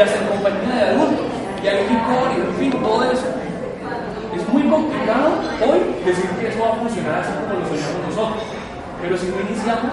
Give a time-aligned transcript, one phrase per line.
[0.00, 1.26] y en compañía de adultos,
[1.62, 3.28] y hay licor, y en fin, todo eso.
[4.34, 5.28] Es muy complicado
[5.60, 8.42] hoy decir que eso va a funcionar así como lo soñamos nosotros,
[9.02, 9.92] pero si no iniciamos,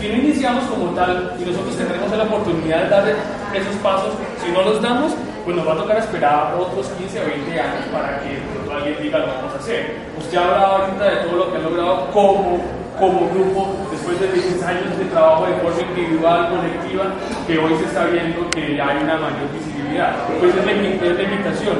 [0.00, 3.04] si no iniciamos como tal y nosotros tendremos la oportunidad de dar
[3.52, 5.12] esos pasos, si no los damos,
[5.44, 8.40] pues nos va a tocar esperar otros 15 o 20 años para que
[8.72, 9.96] alguien diga lo vamos a hacer.
[10.16, 12.58] Usted ha hablado ahorita de todo lo que ha logrado como,
[12.98, 13.76] como grupo
[14.08, 17.04] después de 10 años de trabajo de forma individual, colectiva,
[17.46, 20.16] que hoy se está viendo que hay una mayor visibilidad.
[20.40, 21.76] Pues es la, es la invitación.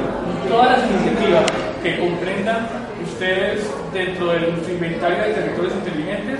[0.47, 1.43] Todas las iniciativas
[1.81, 2.67] que comprendan
[3.03, 6.39] ustedes dentro de nuestro inventario de territorios inteligentes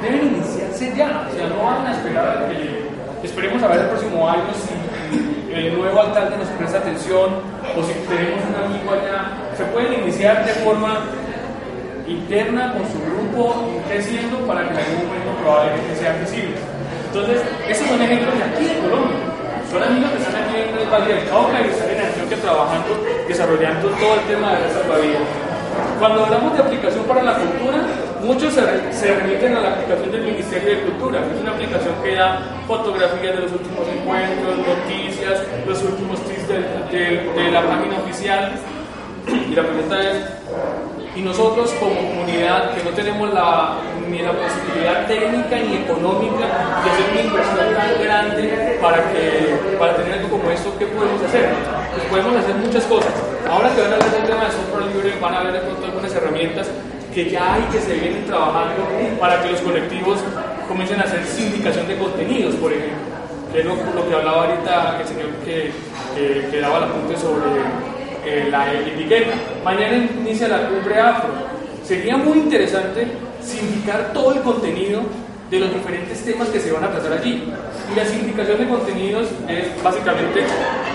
[0.00, 3.86] deben iniciarse ya, o sea, no van a esperar a que esperemos a ver el
[3.86, 7.30] próximo año si el nuevo alcalde nos presta atención
[7.76, 11.00] o si tenemos un amigo allá, se pueden iniciar de forma
[12.12, 13.54] interna con su grupo,
[13.88, 16.60] creciendo para que en algún momento probablemente sean visibles.
[17.12, 19.16] Entonces, esos son ejemplos de aquí de Colombia.
[19.70, 22.90] Son amigos que están aquí en el Valle del Cauca y están en Antioquia trabajando,
[23.28, 25.52] desarrollando todo el tema de la salvavidas.
[25.98, 27.78] Cuando hablamos de aplicación para la cultura,
[28.22, 32.40] muchos se, remiten a la aplicación del Ministerio de Cultura, es una aplicación que da
[32.66, 38.52] fotografías de los últimos encuentros, noticias, los últimos tweets de, la página oficial.
[39.50, 40.16] Y la pregunta es,
[41.14, 43.28] ¿y nosotros como comunidad que no tenemos
[44.08, 46.46] ni la posibilidad técnica ni económica
[46.84, 51.22] de hacer una inversión tan grande para, que, para tener algo como esto, qué podemos
[51.22, 51.50] hacer?
[51.92, 53.12] Pues podemos hacer muchas cosas.
[53.48, 55.84] Ahora que van a hablar del tema de software libre, van a ver de pronto
[55.84, 56.68] algunas herramientas
[57.14, 58.88] que ya hay que se vienen trabajando
[59.20, 60.18] para que los colectivos
[60.66, 62.96] comiencen a hacer sindicación de contenidos, por ejemplo,
[63.52, 65.70] que es lo, que hablaba ahorita el señor que,
[66.50, 67.44] que, daba el apunte sobre
[68.24, 69.32] eh, la etiqueta.
[69.64, 71.30] Mañana inicia la cumbre afro.
[71.84, 73.06] Sería muy interesante
[73.42, 75.02] sindicar todo el contenido
[75.50, 77.44] de los diferentes temas que se van a tratar allí.
[77.92, 80.44] Y la sindicación de contenidos es básicamente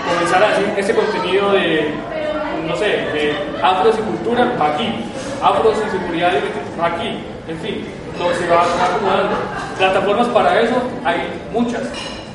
[0.08, 1.90] comenzar a hacer ese contenido de,
[2.66, 4.88] no sé, de afros y cultura aquí,
[5.40, 6.32] afros y seguridad
[6.82, 7.84] aquí, en fin,
[8.18, 9.36] lo se va acumulando.
[9.78, 10.74] Plataformas para eso
[11.04, 11.18] hay
[11.52, 11.82] muchas,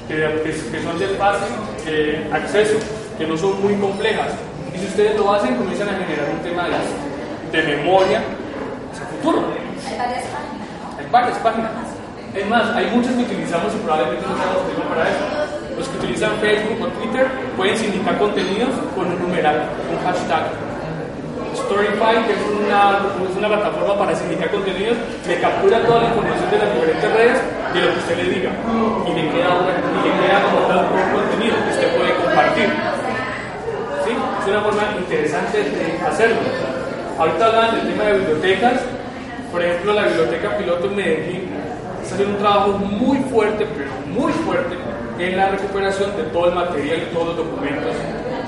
[0.07, 1.55] que, que, son de fácil
[1.87, 2.77] eh, acceso,
[3.17, 4.31] que no son muy complejas.
[4.73, 8.21] Y si ustedes lo hacen, comienzan a generar un tema de, de memoria
[8.91, 9.43] hacia futuro.
[9.87, 10.99] Hay varias páginas.
[10.99, 11.71] Hay varias páginas.
[12.33, 15.23] Es más, hay muchas que utilizamos y probablemente no seamos tiempo para eso.
[15.77, 20.49] Los que utilizan Facebook o Twitter pueden sindicar contenidos con un numeral, un hashtag.
[21.53, 22.97] Storyfy, que es una,
[23.29, 24.97] es una plataforma para sindicar contenidos,
[25.27, 27.37] le captura toda la información de las diferentes redes
[27.73, 28.51] de lo que usted le diga
[29.05, 32.92] y le queda, y le queda como tal un contenido que usted puede compartir.
[34.53, 36.35] Una forma interesante de hacerlo.
[37.17, 38.81] Ahorita hablan del tema de bibliotecas.
[39.51, 41.49] Por ejemplo, la biblioteca piloto en Medellín
[42.03, 44.75] está haciendo un trabajo muy fuerte, pero muy fuerte,
[45.17, 47.95] en la recuperación de todo el material y todos los documentos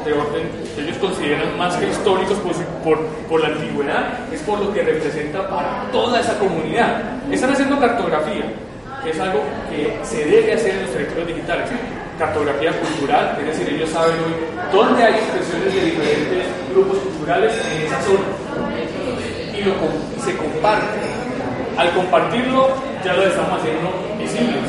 [0.06, 4.60] de orden que ellos consideran más que históricos por, por, por, la antigüedad, es por
[4.60, 7.02] lo que representa para toda esa comunidad.
[7.32, 8.46] Están haciendo cartografía,
[9.04, 9.40] que es algo
[9.72, 11.72] que se debe hacer en los territorios digitales.
[12.18, 14.34] Cartografía cultural, es decir, ellos saben hoy
[14.72, 18.24] dónde hay expresiones de diferentes grupos culturales en esa zona.
[19.54, 19.74] Y, lo,
[20.24, 20.86] se comparte.
[21.78, 22.70] Al compartirlo,
[23.04, 24.60] ya lo estamos haciendo visible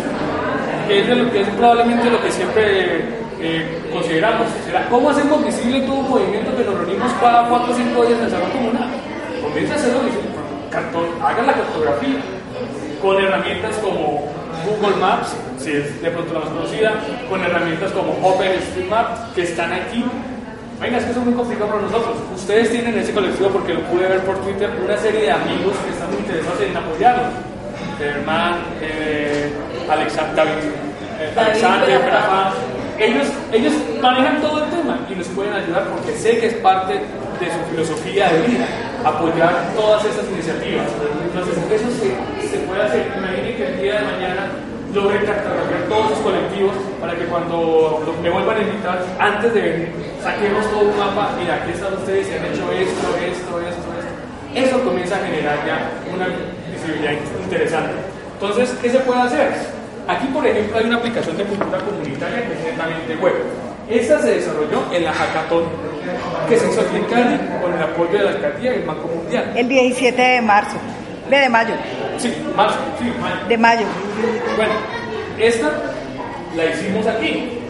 [0.87, 3.05] que es, de lo que es probablemente lo que siempre
[3.41, 4.47] eh, consideramos.
[4.91, 8.25] ¿Cómo hacemos visible todo un movimiento que nos reunimos cada 4 o 5 días en
[8.25, 8.89] el salón comunal?
[9.43, 10.27] Comienza a hacerlo visible.
[11.25, 12.21] Hagan la cartografía
[13.01, 14.29] con herramientas como
[14.67, 16.95] Google Maps, si es de pronto la más conocida,
[17.31, 20.05] con herramientas como OpenStreetMap, que están aquí.
[20.81, 22.17] Venga, es que eso es muy complicado para nosotros.
[22.35, 25.93] Ustedes tienen ese colectivo, porque lo pude ver por Twitter, una serie de amigos que
[25.93, 27.33] están muy interesados en apoyarnos.
[27.99, 29.51] Germán, eh,
[29.89, 30.47] Alexander,
[31.35, 32.01] Alexander,
[32.99, 33.73] ellos, ellos
[34.03, 37.71] manejan todo el tema y nos pueden ayudar porque sé que es parte de su
[37.71, 38.67] filosofía de vida,
[39.05, 40.87] apoyar todas esas iniciativas.
[41.25, 43.07] Entonces, eso se, se puede hacer.
[43.57, 44.51] Que el día de mañana
[44.93, 49.89] logren cartografiar todos sus colectivos para que cuando me vuelvan a invitar, antes de venir,
[50.23, 51.33] saquemos todo un mapa.
[51.39, 54.17] Mira, aquí están ustedes y han hecho esto, esto, esto, esto.
[54.55, 56.27] Eso comienza a generar ya una
[56.71, 57.13] visibilidad
[57.43, 57.93] interesante.
[58.35, 59.53] Entonces, ¿qué se puede hacer?
[60.07, 63.35] Aquí, por ejemplo, hay una aplicación de cultura comunitaria que es netamente web.
[63.89, 65.65] Esta se desarrolló en la Hackathon
[66.49, 69.53] que se hizo en Cali con el apoyo de la alcaldía y el Banco Mundial.
[69.57, 70.77] El 17 de marzo,
[71.31, 71.75] de mayo.
[72.19, 73.47] Sí, marzo, sí, mayo.
[73.49, 73.87] De mayo.
[74.57, 74.73] Bueno,
[75.39, 75.71] esta
[76.57, 77.61] la hicimos aquí.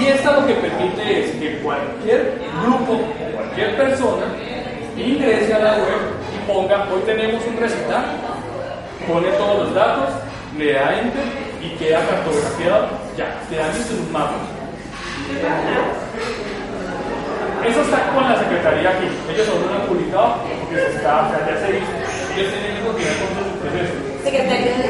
[0.00, 3.00] Y esta lo que permite es que cualquier grupo,
[3.34, 4.26] cualquier persona,
[4.96, 6.00] ingrese a la web
[6.34, 8.04] y ponga, hoy tenemos un recital,
[9.06, 10.08] pone todos los datos,
[10.56, 11.24] le da enter
[11.62, 14.36] y queda cartografiado Ya, te dan visto un mapa.
[17.66, 19.06] Eso está con la secretaría aquí.
[19.30, 20.36] Ellos son un publicado
[20.70, 22.09] que se está, ya se hizo.
[22.36, 23.94] Ellos tienen que continuar con su proceso.
[24.24, 24.88] Secretario de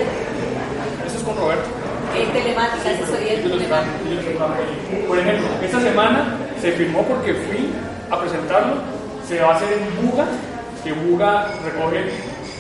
[1.07, 1.69] Eso es con Roberto.
[2.15, 5.07] eh, telemática, asesoría están- telemática.
[5.09, 7.71] Por ejemplo, esta semana se firmó porque fui
[8.11, 8.75] a presentarlo.
[9.27, 10.27] Se va a hacer en Buga,
[10.83, 12.05] que Buga recoge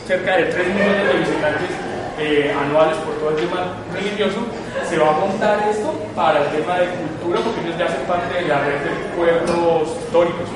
[0.06, 1.70] cerca de 3 millones de visitantes
[2.18, 4.38] eh, anuales por todo el tema religioso.
[4.88, 8.34] Se va a montar esto para el tema de cultura, porque ellos ya hacen parte
[8.34, 10.48] de la red de pueblos históricos.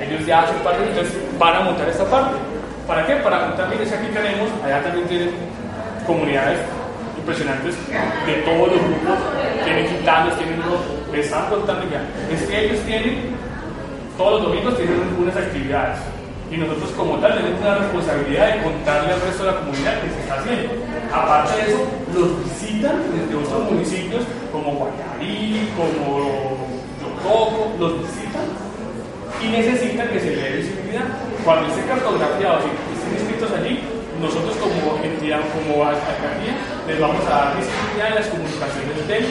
[0.00, 2.36] Ellos ya hacen parte, entonces van a montar esta parte.
[2.88, 3.16] ¿Para qué?
[3.16, 5.30] Para montar, mire, si aquí tenemos, allá también tienen
[6.06, 6.58] comunidades
[7.18, 7.76] impresionantes
[8.24, 9.18] de todos los grupos,
[9.62, 10.80] tienen gitanos, tienen unos,
[11.12, 12.00] me están contando ya,
[12.32, 13.36] es que ellos tienen,
[14.16, 15.98] todos los domingos tienen unas actividades
[16.50, 20.08] y nosotros como tal tenemos la responsabilidad de contarle al resto de la comunidad que
[20.08, 20.70] se está haciendo.
[21.12, 26.56] Aparte de eso, los visitan desde otros municipios como Guayarí, como
[27.04, 28.67] Yococo, los visitan
[29.42, 31.06] y necesitan que se le dé visibilidad.
[31.44, 33.80] Cuando estén cartografiados y estén inscritos allí,
[34.20, 36.54] nosotros como entidad, como alcaldía,
[36.86, 39.24] les vamos a dar visibilidad en las comunicaciones del,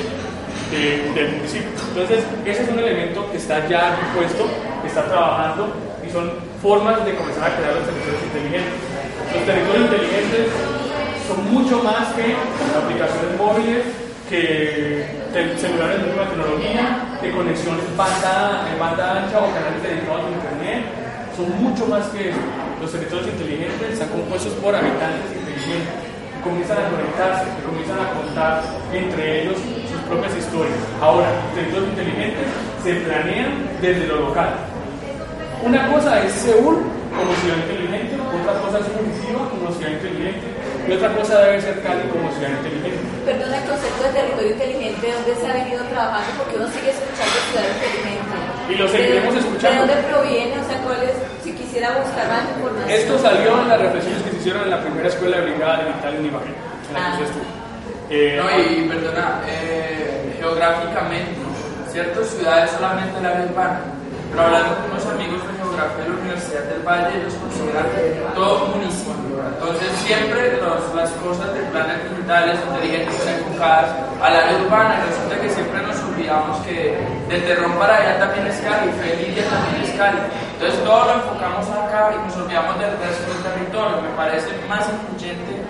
[0.71, 1.69] de- del municipio.
[1.91, 4.47] Entonces, ese es un elemento que está ya puesto,
[4.81, 5.73] que está trabajando
[6.07, 6.31] y son
[6.61, 8.79] formas de comenzar a crear los territorios inteligentes.
[9.35, 10.45] Los territorios inteligentes
[11.27, 13.83] son mucho más que aplicaciones móviles,
[14.29, 15.05] que
[15.57, 20.81] celulares de última tecnología, que conexiones banda, en banda ancha o canales dedicados a internet,
[21.35, 22.39] son mucho más que eso.
[22.81, 25.93] Los territorios inteligentes están compuestos por habitantes inteligentes,
[26.33, 28.63] que comienzan a conectarse, que comienzan a contar
[28.93, 29.57] entre ellos
[29.89, 30.77] sus propias historias.
[31.01, 32.45] Ahora, los territorios inteligentes
[32.83, 33.51] se planean
[33.81, 34.49] desde lo local.
[35.63, 36.85] Una cosa es Seúl
[37.15, 40.56] como ciudad inteligente, otra cosa es Curitiba como ciudad inteligente,
[40.87, 43.03] y otra cosa debe ser Cali como ciudad inteligente.
[43.25, 46.29] Perdón, el concepto de territorio inteligente, ¿dónde se ha venido trabajando?
[46.39, 48.35] Porque uno sigue escuchando ciudad inteligente.
[48.71, 49.85] Y lo seguiremos ¿De- escuchando.
[49.87, 50.53] ¿De dónde proviene?
[50.59, 51.15] O sea, ¿cuál es?
[51.43, 52.89] Si quisiera buscar más información.
[52.91, 56.25] Esto salió en las reflexiones que se hicieron en la primera escuela de brigada en
[56.25, 57.27] Ibagué, en la que Ah.
[58.09, 61.35] Eh, No, y perdona, eh, geográficamente,
[61.91, 62.23] ¿cierto?
[62.23, 63.79] Ciudades solamente la área urbana.
[64.31, 65.41] Pero hablando con unos amigos
[65.77, 67.85] de geografía de la Universidad del Valle, ellos consideran
[68.33, 69.37] todo municipio.
[69.37, 73.89] Entonces, siempre los- las cosas de planes digitales inteligentes enfocadas
[74.21, 75.01] al área urbana.
[75.05, 76.97] Resulta que siempre nos olvidamos que
[77.29, 80.19] de Terrón para allá también es Cali, Felicia también es Cali.
[80.57, 84.01] Entonces, todo lo enfocamos acá y nos olvidamos del resto del territorio.
[84.01, 85.61] Me parece más influyente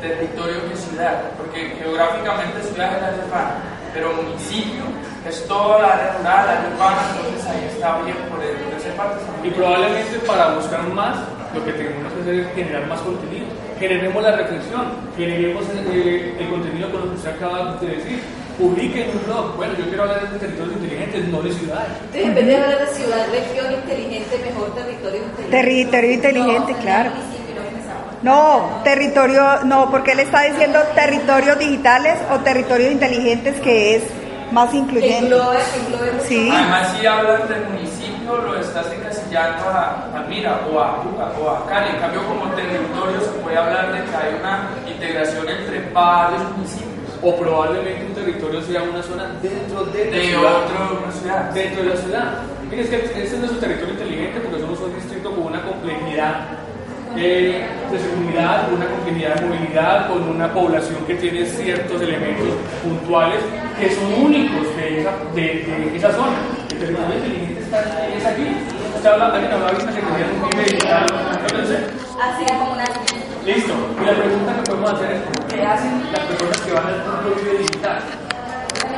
[0.00, 3.54] territorio que ciudad, porque geográficamente ciudad es la urbana,
[3.92, 4.84] pero municipio
[5.28, 8.94] es toda la área rural, la área urbana, entonces ahí está bien por, el, esa
[8.96, 9.18] parte.
[9.44, 11.16] Y probablemente para buscar más,
[11.54, 13.46] lo que tenemos que hacer es generar más contenido.
[13.78, 14.84] Generemos la reflexión,
[15.16, 18.20] generemos eh, el contenido con lo que usted acaba de decir.
[18.58, 19.56] Publiquen un blog.
[19.56, 21.90] Bueno, yo quiero hablar de territorios inteligentes, no de ciudades.
[22.10, 25.50] Entonces, en vez de hablar de ciudad, región inteligente, mejor territorio inteligente.
[25.56, 27.10] Territorio inteligente, No, claro.
[27.10, 27.37] no.
[28.22, 34.02] No, territorio, no, porque él está diciendo territorios digitales o territorios inteligentes que es
[34.50, 35.26] más incluyente.
[35.26, 36.48] Englobe, englobe Sí.
[36.48, 36.58] más.
[36.62, 41.66] Además, si hablas del municipio, lo estás encasillando a Palmira o a, a- o a
[41.66, 41.90] Cali.
[41.90, 46.88] En cambio, como territorio, se puede hablar de que hay una integración entre varios municipios
[47.22, 50.54] O probablemente un territorio sea una zona dentro de, la de ciudad.
[50.64, 51.50] otro, una ciudad.
[51.52, 52.24] dentro de la ciudad.
[52.70, 56.40] Mire, es que este es nuestro territorio inteligente porque somos un distrito con una complejidad
[57.16, 62.48] eh, de seguridad, una complejidad de movilidad, con una población que tiene ciertos elementos
[62.82, 63.40] puntuales
[63.78, 66.36] que son únicos de esa, de, de esa zona.
[66.70, 68.46] El territorio inteligente está, es aquí.
[68.96, 71.06] Usted habla, alguien hablaba ahorita que quería un PIB digital.
[72.20, 72.84] Así como una.
[73.46, 73.72] listo.
[74.00, 75.22] Y la pregunta que podemos hacer es,
[75.54, 77.98] ¿qué hacen las personas que van al punto PIB digital?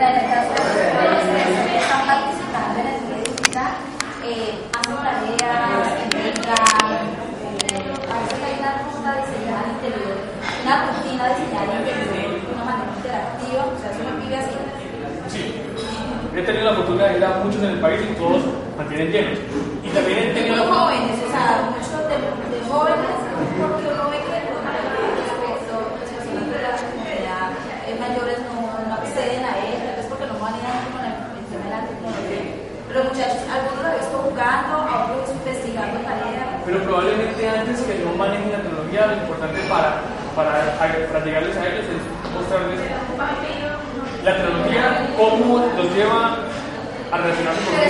[0.00, 3.73] En el caso de los jóvenes que están participando en el Foro digital,
[4.25, 7.05] eh, hacen tareas, entregan,
[7.69, 10.17] eh, a veces hay una ruta diseñada al interior,
[10.70, 14.54] una rutina diseñada al interior de una manera interactiva, o sea, eso no vive así.
[15.26, 15.42] Sí,
[16.30, 18.38] he tenido la oportunidad de ir a muchos en el país y todos
[18.78, 19.38] mantienen llenos.
[19.82, 23.14] Y también he tenido la jóvenes, o sea, muchos de, de jóvenes,
[23.58, 27.46] porque uno ve que de pronto respecto a las personas de la comunidad
[27.90, 31.46] eh, mayores no, no acceden a él, tal vez porque no manejan como el, el
[31.50, 32.42] tema de la tecnología.
[32.86, 36.62] Pero muchachos, algunos lo he visto jugando, a otros investigando tareas.
[36.62, 41.66] Pero probablemente antes que no manejen la tecnología, lo importante para, para, para llegarles a
[41.66, 42.02] ellos es
[42.34, 42.80] mostrarles
[44.25, 46.37] la tecnología, cómo los lleva
[47.10, 47.80] a relacionarse con un-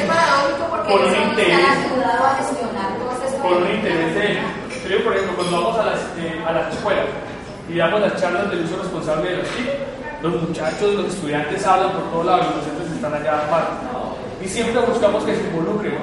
[0.87, 1.59] Con un interés.
[3.43, 3.69] con un
[4.15, 5.03] de ellos.
[5.05, 7.07] Por ejemplo, cuando vamos a las, eh, a las escuelas
[7.69, 9.69] y damos las charlas del uso responsable de los TIC,
[10.23, 13.73] los muchachos, los estudiantes hablan por todos lados, los docentes están allá aparte.
[14.43, 15.95] Y siempre buscamos que se involucren.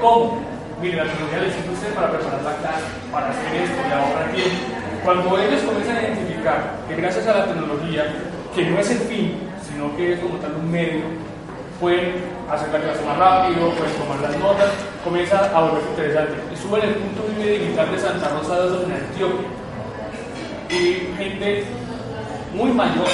[0.00, 0.40] ¿Cómo?
[0.80, 4.83] Mire, la tecnología les sirve para preparar la clase, para hacer esto, y ahorrar tiempo.
[5.04, 8.06] Cuando ellos comienzan a identificar que gracias a la tecnología,
[8.54, 9.36] que no es el fin,
[9.68, 11.02] sino que es como tal un medio,
[11.78, 12.14] pueden
[12.50, 14.70] hacer la clase más rápido, pueden tomar las notas,
[15.04, 16.32] comienza a volverse interesante.
[16.54, 19.48] Estuve en el punto Vive digital de Santa Rosa de en Antioquia
[20.70, 21.64] y gente
[22.54, 23.08] muy mayor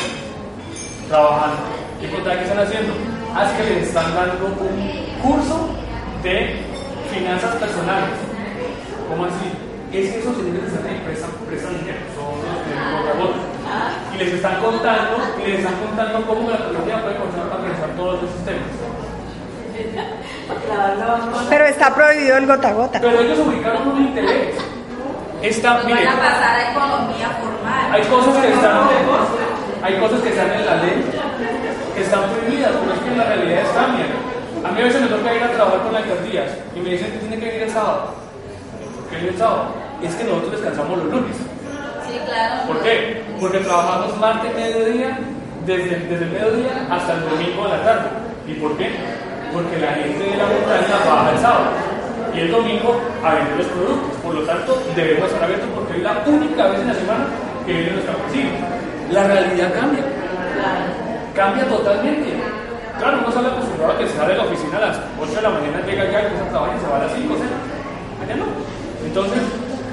[1.09, 1.57] trabajando.
[2.01, 2.93] ¿Qué que están haciendo?
[3.35, 5.71] Así que les están dando un curso
[6.23, 6.55] de
[7.13, 8.15] finanzas personales.
[9.09, 9.70] ¿Cómo así?
[9.91, 15.19] Es que esos señores están prestan, prestan dinero, son los de Y les están contando,
[15.43, 18.71] y les están contando cómo la tecnología puede funcionar para realizar todos los sistemas.
[21.49, 23.01] Pero está prohibido el gota a gota.
[23.01, 24.55] Pero ellos ubicaron un interés.
[25.43, 27.91] Está, van a pasar a economía formal.
[27.91, 28.79] Hay cosas que están,
[29.83, 31.05] hay cosas que están en la ley
[31.97, 34.09] que están prohibidas, pero es que en la realidad cambian.
[34.63, 37.19] A mí a veces me toca ir a trabajar con alcaldías y me dicen que
[37.19, 38.15] tiene que ir el sábado.
[39.11, 39.80] ¿Por qué el sábado?
[40.03, 41.37] Es que nosotros descansamos los lunes.
[42.09, 42.67] Sí, claro.
[42.67, 43.23] ¿Por qué?
[43.39, 45.19] Porque trabajamos martes mediodía,
[45.67, 48.09] desde, desde el mediodía hasta el domingo a la tarde.
[48.47, 48.91] ¿Y por qué?
[49.53, 51.71] Porque la gente de la montaña trabaja el sábado
[52.35, 54.17] y el domingo a vender los productos.
[54.23, 57.25] Por lo tanto, debemos estar abiertos porque es la única vez en la semana
[57.67, 58.53] que vienen los campesinos.
[59.11, 60.05] La realidad cambia.
[61.35, 62.35] Cambia totalmente.
[62.99, 65.43] Claro, uno sale acostumbrado a que se sale de la oficina a las 8 de
[65.43, 67.49] la mañana, llega ya, empieza a trabajar y se va a las 5, ¿sí?
[68.23, 68.45] Allá no.
[69.07, 69.43] Entonces,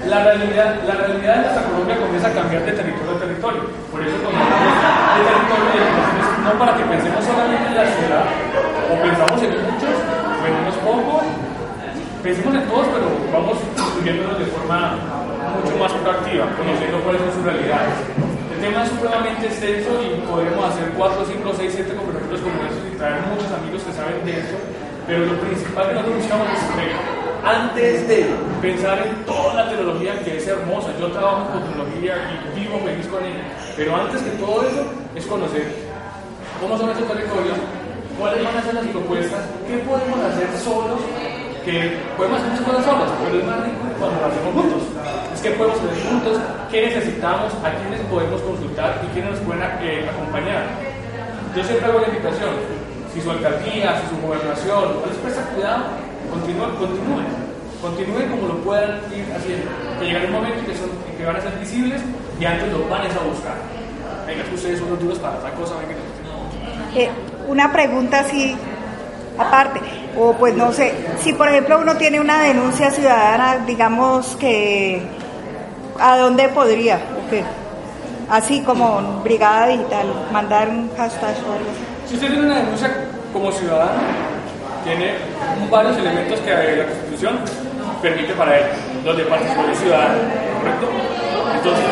[0.06, 3.62] la realidad, la realidad de nuestra Colombia comienza a cambiar de territorio a territorio.
[3.90, 8.26] Por eso cuando hablamos de territorio de no para que pensemos solamente en la ciudad,
[8.88, 11.24] o pensamos en muchos, o en unos pocos,
[12.24, 14.96] pensemos en todos, pero vamos estudiándolos de forma
[15.60, 17.96] mucho más proactiva, conociendo cuáles son sus realidades.
[18.56, 22.84] El tema es supremamente extenso y podemos hacer 4, 5, 6, 7 conversatorios como estos
[22.88, 24.58] y traer muchos amigos que saben de eso,
[25.06, 28.26] pero lo principal que nosotros buscamos es que antes de
[28.62, 33.08] pensar en toda la tecnología que es hermosa, yo trabajo con tecnología y vivo feliz
[33.08, 33.44] con ella,
[33.76, 34.84] pero antes que todo eso
[35.16, 35.68] es conocer
[36.62, 37.58] cómo son esos territorios,
[38.20, 41.00] cuáles van a ser las propuestas, qué podemos hacer solos
[41.68, 44.84] que podemos hacer muchas cosas solos, pero es más rico cuando lo hacemos juntos.
[45.36, 46.40] Es que podemos hacer juntos
[46.72, 50.64] qué necesitamos, a quiénes podemos consultar y quiénes nos pueden eh, acompañar.
[51.54, 52.56] Yo siempre hago la invitación,
[53.14, 55.84] si su alcaldía, si su gobernación no les presta cuidado,
[56.30, 57.26] continúen, continúen,
[57.82, 59.72] continúen como lo puedan ir haciendo.
[60.00, 62.02] Que llegará un momento en que, son, que van a ser visibles
[62.40, 63.56] y antes los van a buscar.
[64.26, 65.96] Venga, ustedes son los duros para otra cosa, venga.
[66.96, 67.10] Eh,
[67.48, 68.56] una pregunta así
[69.38, 69.80] aparte.
[70.18, 75.02] O pues no sé, si por ejemplo uno tiene una denuncia ciudadana, digamos que,
[76.00, 76.96] ¿a dónde podría?
[76.96, 77.44] ¿O qué?
[78.30, 81.70] Así como Brigada Digital, mandar un hashtag o algo
[82.08, 82.92] Si usted tiene una denuncia
[83.32, 84.02] como ciudadano,
[84.84, 85.14] tiene
[85.70, 87.40] varios elementos que la Constitución
[88.02, 88.66] permite para él,
[89.04, 90.18] los de participación ciudadana,
[90.60, 90.88] ¿correcto?
[91.56, 91.86] Entonces,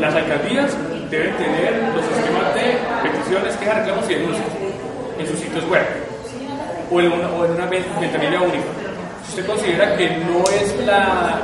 [0.00, 0.76] las alcaldías
[1.10, 4.46] deben tener los sistemas de peticiones, quejas, reclamos y denuncias
[5.18, 5.82] en sus sitios web
[6.90, 8.70] o en una, o en una ventanilla única.
[9.24, 11.40] Si usted considera que no es la,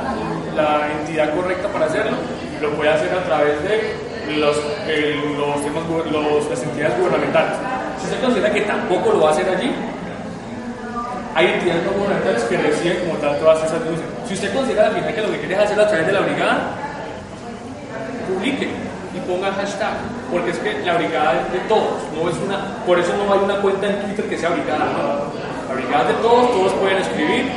[0.55, 2.17] la entidad correcta para hacerlo,
[2.61, 3.95] lo puede hacer a través de
[4.39, 7.57] los, los temas, los, las entidades gubernamentales.
[7.99, 9.71] Si usted considera que tampoco lo va a hacer allí,
[11.35, 14.07] hay entidades no gubernamentales que reciben como tal todas esas denuncias.
[14.25, 16.71] Si usted considera al final que lo que quiere es a través de la brigada,
[18.25, 18.69] publique
[19.13, 19.99] y ponga hashtag,
[20.31, 23.39] porque es que la brigada es de todos, no es una, por eso no hay
[23.39, 24.87] una cuenta en Twitter que sea brigada,
[25.67, 27.51] la brigada es de todos, todos pueden escribir,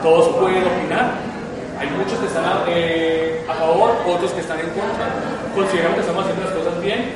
[0.00, 1.18] todos pueden opinar,
[1.80, 5.10] hay muchos que están a, eh, a favor, otros que están en contra,
[5.56, 7.10] consideramos que estamos haciendo las cosas bien,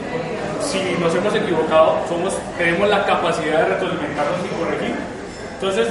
[0.66, 5.17] si nos hemos equivocado, somos, tenemos la capacidad de retroalimentarnos y corregir.
[5.60, 5.88] Entonces,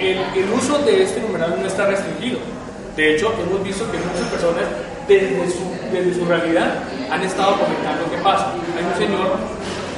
[0.00, 0.18] el,
[0.52, 2.40] uso de este numeral no está restringido.
[2.96, 4.64] De hecho, hemos visto que muchas personas
[5.06, 8.52] desde su realidad han estado comentando qué pasa.
[8.76, 9.36] Hay un señor,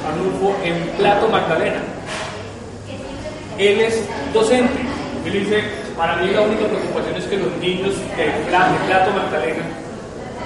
[0.07, 1.81] Arnulfo, en Plato Magdalena.
[3.57, 4.03] Él es
[4.33, 4.81] docente.
[5.25, 5.63] Él dice,
[5.97, 9.63] para mí la única preocupación es que los niños de Plato, Magdalena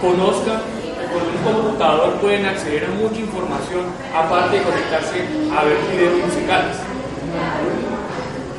[0.02, 3.84] conozcan que con un computador pueden acceder a mucha información
[4.16, 6.78] aparte de conectarse a ver videos musicales.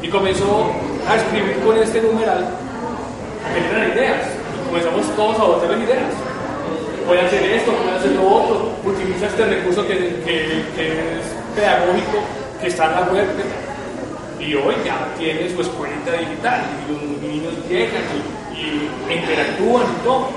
[0.07, 0.71] Y comenzó
[1.09, 2.47] a escribir con este numeral
[3.45, 4.37] a generar ideas
[4.67, 6.15] comenzamos todos a botar las ideas.
[7.07, 12.19] Puede hacer esto, puede hacer lo otro, utiliza este recurso que, que, es pedagógico,
[12.61, 13.27] que está en la web,
[14.39, 18.03] y hoy ya tiene su escuelita digital, y los niños llegan
[18.55, 20.29] y, interactúan y todo.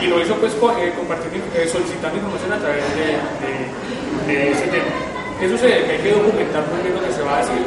[0.00, 4.92] Y lo hizo pues eh, compartiendo, eh, solicitando información a través de, de ese tema.
[5.40, 5.84] ¿Qué sucede?
[5.84, 7.66] Que hay que documentar bien lo que se va a decir,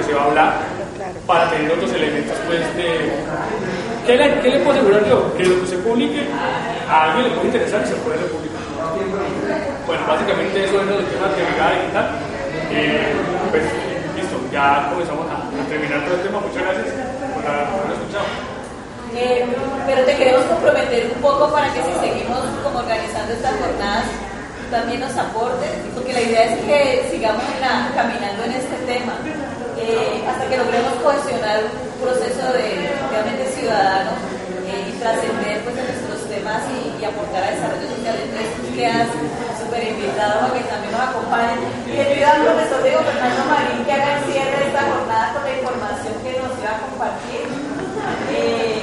[0.00, 0.52] que se va a hablar,
[1.26, 3.12] para tener otros elementos pues de...
[4.06, 5.36] ¿Qué le, qué le puedo asegurar yo?
[5.36, 6.24] Que lo que se publique
[6.88, 8.64] a alguien le puede interesar y se puede publicar.
[9.86, 12.06] Bueno, básicamente eso es lo tema de brigada digital.
[12.72, 13.12] Eh,
[13.50, 13.64] pues
[14.16, 16.40] listo, ya comenzamos a, a, terminar todo el tema.
[16.40, 16.88] Muchas gracias
[17.34, 18.28] por haber escuchado.
[19.14, 19.44] Eh,
[19.86, 24.06] pero te queremos comprometer un poco para que si seguimos como organizando estas jornadas
[24.70, 29.18] también nos aportes, porque la idea es que sigamos la, caminando en este tema
[30.50, 34.18] que logremos cohesionar un proceso de realmente ciudadano
[34.66, 38.18] eh, y trascender pues, en nuestros temas y, y, aportar a desarrollo social.
[38.18, 39.06] Entonces quedas
[39.62, 41.62] súper invitado a que también nos acompañen.
[41.86, 45.26] Y le pido al profesor Diego Fernando Marín que haga el cierre de esta jornada
[45.38, 47.46] con la información que nos iba a compartir.
[48.34, 48.82] Eh,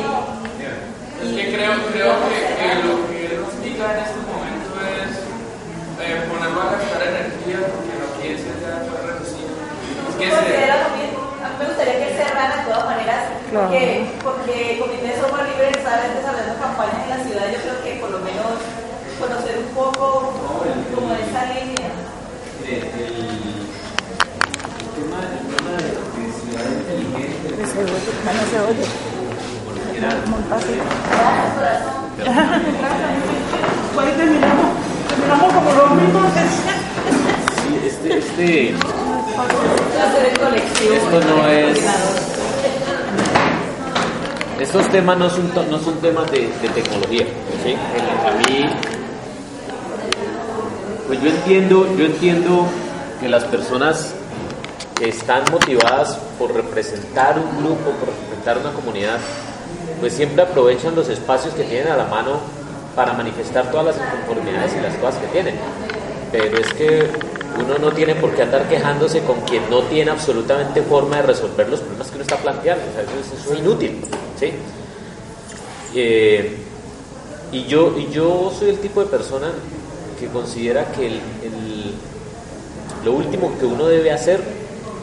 [1.20, 5.12] es que creo, creo que, que, lo que él nos diga en este momento es
[6.00, 9.52] eh, ponerlo a gastar energía porque la audiencia ya fue reducida.
[10.08, 10.68] Es que se,
[11.91, 13.20] que él cerrara de todas maneras,
[13.51, 17.46] porque, porque Comité de Software Libre está desarrollando campañas en la ciudad.
[17.51, 18.60] Yo creo que por lo menos
[19.20, 20.34] conocer un poco
[20.94, 21.89] como esa línea.
[22.67, 22.84] El, el,
[24.96, 25.96] tema, el tema de,
[26.36, 27.48] ciudad inteligente.
[27.58, 28.86] No se oye.
[30.50, 30.79] Fácil.
[33.96, 34.70] Pues terminamos,
[35.10, 36.25] terminamos como los mismos.
[37.63, 39.07] Sí, este, este, el.
[40.94, 41.79] Esto no es,
[44.60, 47.25] estos temas no son, no son temas de, de tecnología,
[47.63, 47.75] ¿sí?
[48.25, 48.65] A mí,
[51.08, 52.65] pues yo entiendo, yo entiendo
[53.20, 54.13] que las personas
[54.96, 59.20] que están motivadas por representar un grupo, por representar una comunidad,
[60.00, 62.39] pues siempre aprovechan los espacios que tienen a la mano
[62.96, 65.56] para manifestar todas las inconformidades y las cosas que tienen.
[66.32, 70.82] Pero es que uno no tiene por qué andar quejándose con quien no tiene absolutamente
[70.84, 72.84] forma de resolver los problemas que uno está planteando.
[72.84, 74.01] Eso, es- inútil.
[74.40, 74.51] ¿sí?
[75.96, 76.57] Eh,
[77.51, 79.48] y, yo, y yo soy el tipo de persona
[80.20, 81.20] que considera que
[83.05, 84.42] lo último que uno debe hacer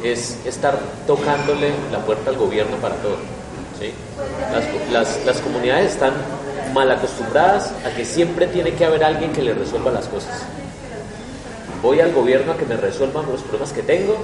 [0.02, 3.16] es estar tocándole la puerta al gobierno para todo.
[3.80, 3.90] ¿sí?
[4.52, 6.12] Las, las- las comunidades están
[6.74, 10.42] mal acostumbradas a que siempre tiene que haber alguien que le resuelva las cosas.
[11.84, 14.16] Voy al gobierno a que me resuelvan los problemas que tengo,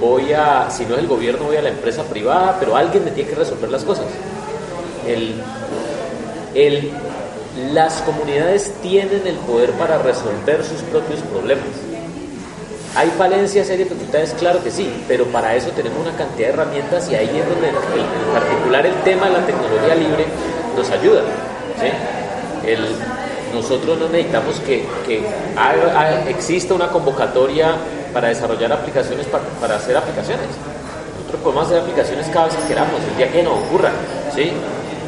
[0.00, 3.10] voy a, si no es el gobierno, voy a la empresa privada, pero alguien me
[3.10, 4.06] tiene que resolver las cosas.
[5.06, 5.34] El,
[6.54, 6.90] el,
[7.74, 11.66] las comunidades tienen el poder para resolver sus propios problemas.
[12.96, 14.34] ¿Hay falencias, hay dificultades?
[14.38, 17.68] Claro que sí, pero para eso tenemos una cantidad de herramientas y ahí es donde
[17.68, 20.24] en particular el tema de la tecnología libre
[20.74, 21.20] nos ayuda.
[21.78, 22.66] ¿sí?
[22.66, 23.17] El-
[23.54, 25.22] nosotros no necesitamos que, que
[26.28, 27.76] exista una convocatoria
[28.12, 30.46] para desarrollar aplicaciones, para, para hacer aplicaciones.
[31.18, 33.90] Nosotros podemos hacer aplicaciones cada vez que queramos, el día que nos ocurra.
[34.34, 34.52] ¿sí?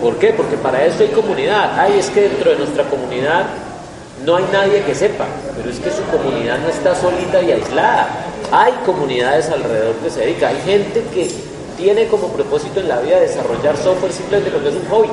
[0.00, 0.32] ¿Por qué?
[0.32, 1.78] Porque para eso hay comunidad.
[1.78, 3.46] Ay, es que dentro de nuestra comunidad
[4.24, 5.26] no hay nadie que sepa,
[5.56, 8.08] pero es que su comunidad no está solita y aislada.
[8.52, 10.54] Hay comunidades alrededor que se dedican.
[10.54, 11.30] Hay gente que
[11.76, 15.08] tiene como propósito en la vida desarrollar software simplemente porque es un hobby.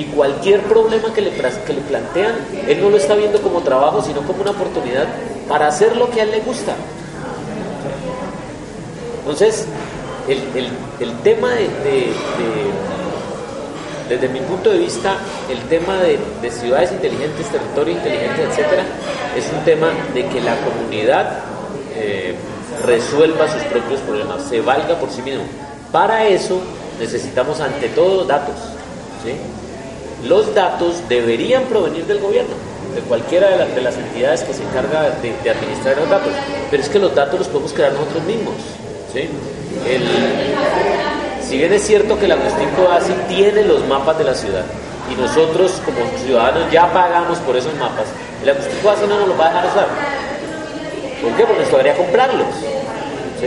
[0.00, 2.32] Y cualquier problema que le, que le plantean,
[2.66, 5.04] él no lo está viendo como trabajo, sino como una oportunidad
[5.46, 6.72] para hacer lo que a él le gusta.
[9.20, 9.66] Entonces,
[10.26, 10.38] el,
[11.06, 12.70] el- tema de, de- de-
[14.08, 15.16] desde mi punto de vista,
[15.50, 18.84] el tema de, de ciudades inteligentes, territorio inteligente, etcétera,
[19.36, 21.40] es un tema de que la comunidad
[21.94, 22.34] eh,
[22.86, 25.42] resuelva sus propios problemas, se valga por sí mismo.
[25.92, 26.58] Para eso
[26.98, 28.56] necesitamos ante todo datos.
[29.22, 29.32] ¿sí?
[30.24, 32.50] Los datos deberían provenir del gobierno,
[32.94, 36.32] de cualquiera de, las- de las entidades que se encarga de, de administrar los datos,
[36.70, 38.54] pero es que los datos los podemos crear nosotros mismos.
[39.12, 39.28] ¿sí?
[39.88, 40.02] El,
[41.42, 44.64] si bien es cierto que la Agustín Codazzi tiene los mapas de la ciudad
[45.10, 48.04] y nosotros como ciudadanos ya pagamos por esos mapas,
[48.42, 49.86] el Agustín Codazzi no nos los va a dejar usar.
[51.22, 51.44] ¿Por qué?
[51.44, 52.46] Porque nos podría comprarlos.
[53.40, 53.46] ¿sí?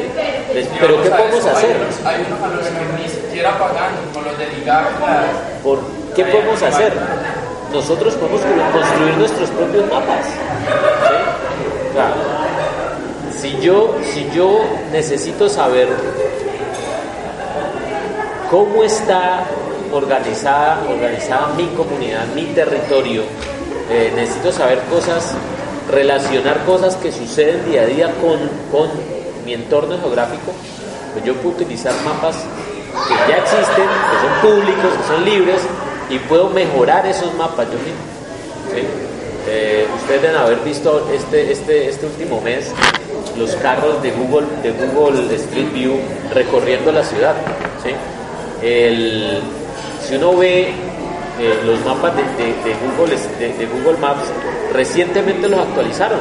[0.54, 1.78] Les- Pero ¿qué podemos hacer?
[2.06, 3.92] Hay unos, a los que ni siquiera pagan,
[4.26, 5.80] los de ligar las- ¿Por
[6.16, 6.94] qué podemos hacer?
[7.72, 10.26] Nosotros podemos construir nuestros propios mapas.
[13.40, 14.60] si yo, si yo
[14.92, 15.88] necesito saber
[18.50, 19.44] cómo está
[19.92, 23.24] organizada, organizada mi comunidad, mi territorio,
[23.90, 25.34] eh, necesito saber cosas,
[25.92, 28.40] relacionar cosas que suceden día a día con,
[28.72, 28.90] con
[29.46, 30.54] mi entorno geográfico,
[31.14, 32.36] pues yo puedo utilizar mapas
[33.08, 35.62] que ya existen, que son públicos, que son libres,
[36.14, 38.04] y puedo mejorar esos mapas yo mismo.
[39.48, 42.72] Eh, ustedes deben haber visto este, este, este último mes
[43.38, 46.00] los carros de Google, de Google Street View
[46.34, 47.36] recorriendo la ciudad.
[47.84, 47.90] ¿sí?
[48.62, 49.40] El,
[50.08, 52.24] si uno ve eh, los mapas de,
[52.98, 54.28] Google, de, Google Maps,
[54.72, 56.20] recientemente los actualizaron,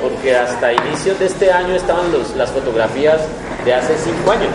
[0.00, 3.20] porque hasta inicios de este año estaban las fotografías
[3.64, 4.50] de hace cinco años.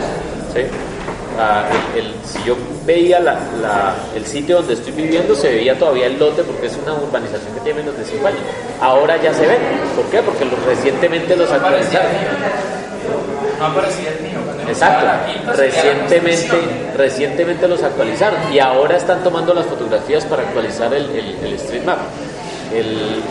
[2.24, 6.42] Si yo veía la- la- el sitio donde estoy viviendo, se veía todavía el lote
[6.42, 8.40] porque es una urbanización que tiene menos de 5 años.
[8.80, 9.58] Ahora ya se ven.
[9.94, 10.20] ¿Por qué?
[10.22, 12.10] Porque recientemente los actualizaron.
[13.60, 14.38] No aparecía el mío.
[14.68, 15.06] Exacto.
[15.56, 16.56] Recientemente,
[16.96, 21.84] recientemente los actualizaron y ahora están tomando las fotografías para actualizar el, el, el Street
[21.84, 21.98] Map.
[22.74, 23.22] El-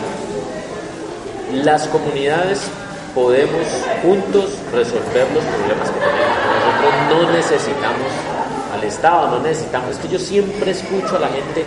[1.63, 2.60] las comunidades
[3.15, 3.62] podemos
[4.02, 6.57] juntos resolver los problemas que tenemos.
[7.10, 8.12] No necesitamos
[8.74, 9.91] al Estado, no necesitamos.
[9.91, 11.65] Es que yo siempre escucho a la gente,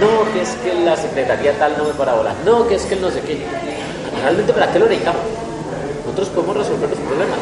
[0.00, 3.00] no, que es que la secretaría tal no me bolas, no, que es que el
[3.02, 3.38] no sé qué.
[4.22, 5.22] Realmente, ¿para qué lo necesitamos?
[6.04, 7.38] Nosotros podemos resolver los problemas.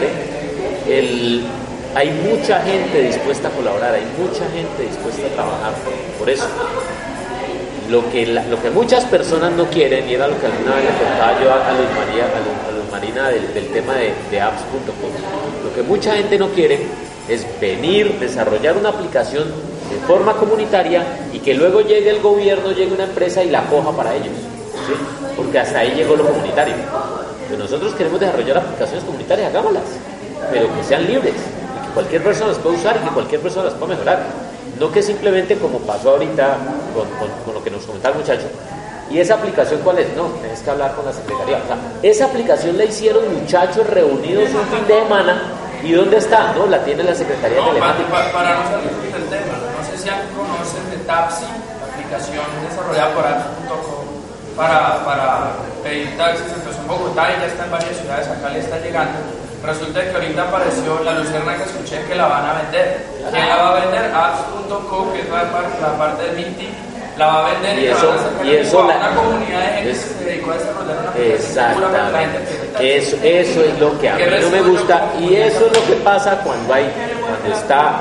[0.00, 0.90] ¿sí?
[0.92, 1.44] El-
[1.92, 5.72] hay mucha gente dispuesta a colaborar, hay mucha gente dispuesta a trabajar
[6.18, 6.44] por eso.
[7.90, 10.84] Lo que, la- lo que muchas personas no quieren, y era lo que alguna vez
[10.84, 15.10] le contaba yo a, a Luz María, a Luz, Marina del, tema de, de apps.com,
[15.64, 16.78] lo que mucha gente no quiere
[17.28, 19.44] es venir, desarrollar una aplicación
[19.90, 23.92] de forma comunitaria y que luego llegue el gobierno, llegue una empresa y la coja
[23.92, 24.34] para ellos.
[25.36, 26.74] Porque hasta ahí llegó lo comunitario.
[27.48, 29.82] Que nosotros queremos desarrollar aplicaciones comunitarias, hagámoslas,
[30.52, 33.64] pero que sean libres, y que cualquier persona las pueda usar y que cualquier persona
[33.66, 34.26] las pueda mejorar.
[34.80, 36.56] No que simplemente como pasó ahorita
[36.94, 38.48] con, con- con lo que nos comentaba el muchacho.
[39.10, 40.08] ¿Y esa aplicación cuál es?
[40.16, 41.58] No, tienes que hablar con la secretaría.
[41.62, 45.42] O sea, esa aplicación la hicieron muchachos reunidos un fin de semana.
[45.82, 46.52] ¿Y dónde está?
[46.52, 48.10] No, la tiene la Secretaría No, Telemática.
[48.10, 53.14] para, para no salir del tema, no sé si conocen de Tapsi, la aplicación desarrollada
[53.14, 54.04] por apps.com
[54.56, 58.58] para, para pedir taxis, empezó en Bogotá y ya está en varias ciudades, acá le
[58.60, 59.18] está llegando.
[59.64, 63.04] Resulta que ahorita apareció la lucerna que escuché que la van a vender.
[63.30, 64.10] ¿Quién la va a vender?
[64.14, 66.68] Apps.com, que es la, par- la parte de Minty,
[67.18, 68.96] la va a vender y, Y la eso- van a sacar y eso a la-
[68.96, 71.34] una comunidad de gente es- que se dedicó a desarrollar una la.
[71.34, 72.38] Exactamente.
[72.96, 75.86] Eso, eso es lo que a mí ¿Qué no me gusta y eso es lo
[75.86, 78.00] que pasa cuando hay, cuando está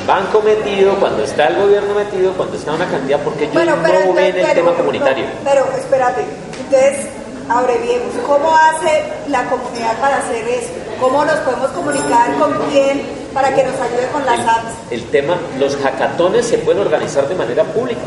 [0.00, 3.76] el banco metido, cuando está el gobierno metido, cuando está una cantidad, porque ellos Bueno,
[3.84, 5.24] pero, no ven el pero- tema comunitario.
[5.26, 6.24] no, pero espérate,
[6.58, 7.06] entonces
[7.46, 8.14] abreviemos.
[8.26, 10.70] ¿Cómo hace la comunidad para hacer eso?
[11.04, 13.02] ¿Cómo nos podemos comunicar con quién
[13.34, 14.72] para que nos ayude con las apps?
[14.90, 18.00] El tema, los hackatones se pueden organizar de manera pública.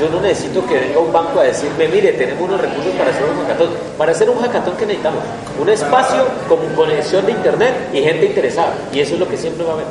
[0.00, 3.22] Yo no necesito que venga un banco a decirme, mire, tenemos unos recursos para hacer
[3.22, 3.68] un hackatón.
[3.96, 5.22] Para hacer un hackatón, ¿qué necesitamos?
[5.56, 8.74] Un espacio con conexión de internet y gente interesada.
[8.92, 9.86] Y eso es lo que siempre va a haber.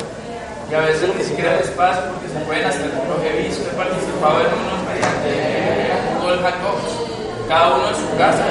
[0.70, 3.64] Y a veces ni siquiera el espacio porque se pueden hacer, lo que he visto,
[3.64, 8.44] he participado en unos mediante Google Hangouts, cada uno en su casa,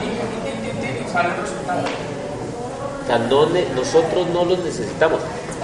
[0.00, 2.03] y sale el resultado.
[3.04, 5.20] O sea, no nosotros no los necesitamos.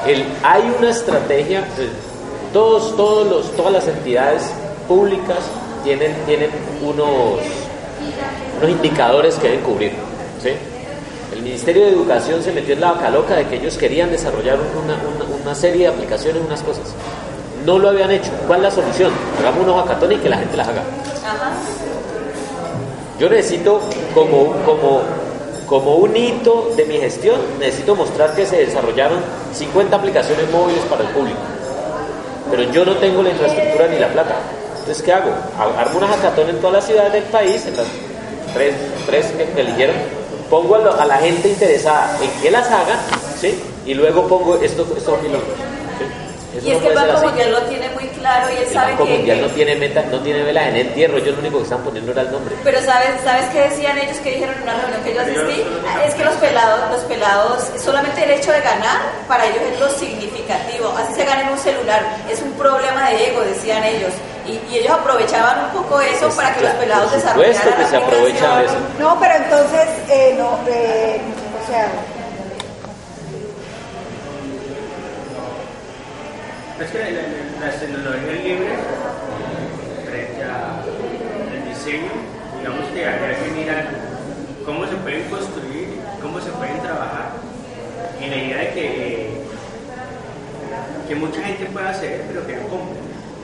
[0.07, 1.89] El, hay una estrategia, eh,
[2.53, 4.43] todos, todos los, todas las entidades
[4.89, 5.39] públicas
[5.85, 6.51] tienen, tienen
[6.83, 7.09] unos,
[8.59, 9.93] unos indicadores que deben cubrir.
[10.43, 10.51] ¿sí?
[11.35, 14.59] El Ministerio de Educación se metió en la vaca loca de que ellos querían desarrollar
[14.83, 16.85] una, una- una serie de aplicaciones, unas cosas.
[17.65, 18.31] No lo habían hecho.
[18.47, 19.13] ¿Cuál es la solución?
[19.39, 20.83] Hagamos unos hackatones y que la gente las haga.
[23.19, 23.81] Yo necesito,
[24.15, 25.03] como, como,
[25.71, 29.21] como un hito de mi gestión, necesito mostrar que se desarrollaron
[29.55, 31.39] 50 aplicaciones móviles para el público.
[32.51, 34.35] Pero yo no tengo la infraestructura ni la plata.
[34.81, 35.31] Entonces, ¿qué hago?
[35.59, 37.87] Ha- Armo una hackathon en todas las ciudades del país, en las
[39.07, 39.95] tres, que, que eligieron.
[40.51, 42.99] Pongo a, la gente interesada en que las haga,
[43.41, 43.57] ¿sí?
[43.87, 45.55] Y luego pongo esto, esto y lo otro.
[45.99, 46.05] ¿sí?
[46.57, 47.23] Eso Y es no que el Banco.
[47.27, 49.11] Mundial lo tiene muy claro y él El sabe Banco que...
[49.15, 51.19] Mundial no tiene meta, no tiene velas en el entierro.
[51.19, 52.57] Yo lo único que están poniendo era el nombre.
[52.65, 55.65] Pero ¿sabes, ¿sabes qué decían ellos que dijeron en una reunión que yo asistí?
[56.07, 59.89] Es que los pelados, los pelados, solamente el hecho de ganar, para ellos es lo
[59.91, 60.93] significativo.
[60.99, 64.11] Así se ganan un celular, es un problema de ego, decían ellos.
[64.47, 67.83] Y, y ellos aprovechaban un poco eso para que los pelados por supuesto desarrollaran que
[67.83, 68.75] la se aprovechan de eso.
[68.99, 71.21] No, pero entonces, eh, no, eh,
[71.63, 71.87] o sea,
[76.81, 78.79] Es que la, la- tecnologías libres,
[80.09, 82.13] frente al diseño,
[82.59, 83.89] digamos que habría que mirar
[84.65, 85.89] cómo se pueden construir,
[86.23, 87.33] cómo se pueden trabajar,
[88.21, 89.31] en la idea de que,
[91.09, 93.01] que mucha gente pueda hacer, pero que no compre.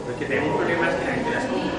[0.07, 1.79] Porque tenemos un problema es que la gente las compra.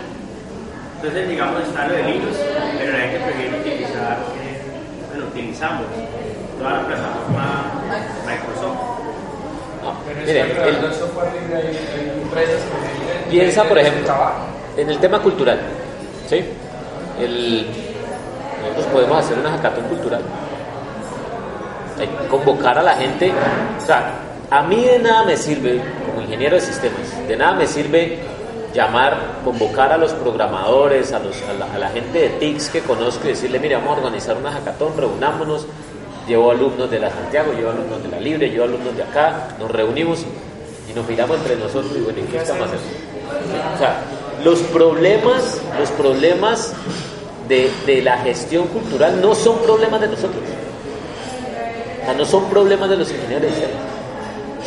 [0.98, 2.38] Entonces, digamos, está lo de Linux,
[2.78, 4.62] pero la gente prefiere utilizar, eh,
[5.10, 5.86] bueno, utilizamos
[6.60, 7.72] toda la plataforma
[8.26, 8.97] Microsoft.
[10.26, 10.78] El-
[13.30, 14.14] Piensa, por ejemplo,
[14.78, 15.60] en el tema cultural.
[16.30, 16.44] ¿sí?
[18.62, 20.22] nosotros podemos hacer una hackathon cultural.
[21.98, 23.32] Que convocar a la gente.
[23.82, 24.14] O sea,
[24.50, 28.20] a mí de nada me sirve, como ingeniero de sistemas, de nada me sirve
[28.74, 31.20] llamar, convocar a los programadores, a,
[31.80, 35.66] la, gente de TICS que conozco y decirle, mire, vamos a organizar una hackathon, reunámonos,
[36.28, 39.72] llevo alumnos de la Santiago, llevo alumnos de la Libre, llevo alumnos de acá, nos
[39.72, 40.26] reunimos
[40.90, 42.88] y nos miramos entre nosotros y bueno, ¿y qué estamos haciendo?
[43.76, 44.02] O sea,
[44.44, 46.74] los problemas, los problemas
[47.48, 50.44] de, de la gestión cultural no son problemas de nosotros.
[52.02, 53.68] O sea, no son problemas de los ingenieros de.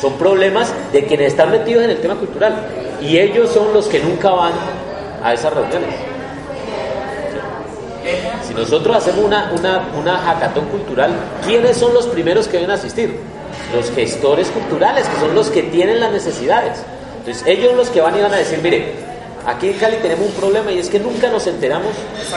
[0.01, 2.55] Son problemas de quienes están metidos en el tema cultural.
[3.03, 4.53] Y ellos son los que nunca van
[5.23, 6.10] a esas reuniones.
[8.47, 11.11] Si nosotros hacemos una, una, una hackathon cultural,
[11.45, 13.19] ¿quiénes son los primeros que deben asistir?
[13.75, 16.79] Los gestores culturales, que son los que tienen las necesidades.
[17.19, 18.93] Entonces, ellos los que van y van a decir, mire,
[19.47, 21.93] aquí en Cali tenemos un problema y es que nunca nos enteramos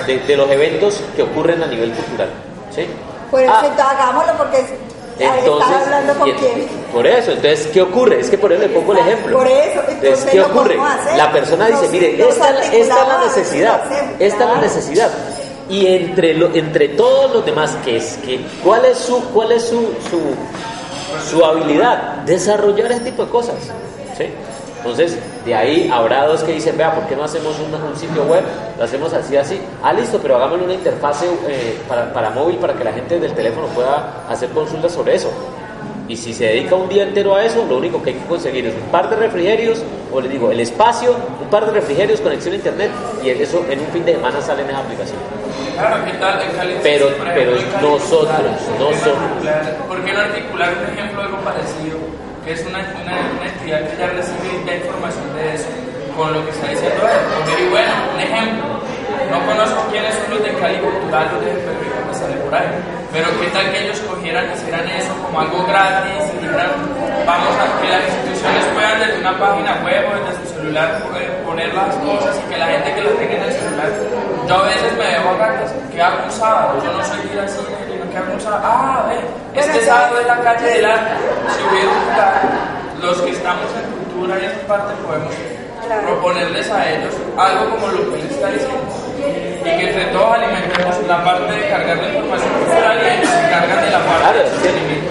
[0.05, 2.29] de, de los eventos que ocurren a nivel cultural.
[2.75, 2.85] ¿sí?
[3.31, 4.73] Por eso Ah, entonces hagámoslo porque es-
[5.19, 6.67] entonces, estás hablando con quién.
[6.91, 8.19] por eso, entonces, ¿qué ocurre?
[8.19, 9.37] Es que por eso le pongo el ejemplo.
[9.37, 10.75] Por eso, entonces ¿qué ocurre?
[11.15, 13.81] La persona dice, mire, esta, esta es la necesidad,
[14.19, 15.09] esta es la necesidad.
[15.69, 18.17] Y entre, lo, entre todos los demás, ¿qué es?
[18.17, 22.23] que ¿Cuál es su, cuál es su, su, su habilidad?
[22.25, 23.55] Desarrollar ese tipo de cosas.
[24.17, 24.25] ¿sí?
[24.77, 28.23] Entonces, de ahí habrá dos que dicen, vea, ¿por qué no hacemos un, un sitio
[28.23, 28.43] web?
[28.77, 29.57] Lo hacemos así, así.
[29.81, 33.33] Ah, listo, pero hagámosle una interfase eh, para, para móvil para que la gente del
[33.33, 35.29] teléfono pueda hacer consultas sobre eso.
[36.07, 38.65] Y si se dedica un día entero a eso, lo único que hay que conseguir
[38.67, 42.53] es un par de refrigerios, o les digo, el espacio, un par de refrigerios, conexión
[42.53, 42.91] a internet,
[43.23, 45.17] y eso en un fin de semana sale en esa aplicación.
[45.77, 46.41] Claro, ¿qué tal?
[46.41, 49.87] En Cali Pero- pero ejemplo, nosotros, Cultural, ¿por qué nosotros.
[49.87, 51.97] ¿Por qué no articular un ejemplo de algo parecido?
[52.45, 55.67] Que es una, una, una entidad que ya recibe ya información de eso,
[56.17, 57.63] con lo que está diciendo él.
[57.65, 58.72] Y bueno, un ejemplo.
[59.31, 62.67] No conozco quiénes son los de Cali Cultural, los de Perú, que sale por ahí.
[63.13, 66.71] Pero qué tal que ellos cogieran y hicieran eso como algo gratis y dijeran,
[67.25, 70.97] vamos a que las instituciones puedan desde una página web o desde su celular
[71.45, 73.89] poner las cosas y que la gente que lo tenga en el celular.
[74.49, 76.81] Yo a veces me dejo cartas, ¿qué hago un sábado?
[76.83, 78.63] Yo no soy ir al cine, yo no ¿qué hago un sábado?
[78.65, 81.13] Ah, ve, este Pero sábado es la calle del arte.
[81.53, 82.33] Si hubiera un lugar,
[82.99, 85.33] los que estamos en cultura y en parte podemos
[85.87, 88.77] proponerles a ellos algo como lo que él está diciendo.
[89.63, 93.49] Y que entre todos alimentemos la parte de cargar la información cultural y ellos se
[93.49, 94.39] cargan de la parte Claro,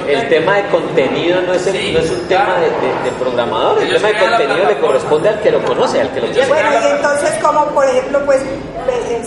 [0.07, 3.03] de el tema de contenido no es, el- Sí, no es un tema de, de-
[3.05, 6.21] de programador, el Ellos tema de contenido le corresponde al que lo conoce, al que
[6.21, 6.49] lo tiene.
[6.49, 8.41] Bueno, y entonces, como por ejemplo, pues,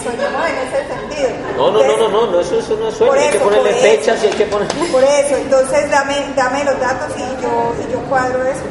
[0.04, 1.30] soñemos en ese sentido.
[1.58, 3.74] No, no, no, Entonces, no, no, no, eso, eso no es sueño, hay que ponerle
[3.74, 4.68] fechas y hay que poner...
[4.68, 8.62] Por eso, entonces dame, dame los datos y yo, y yo cuadro eso.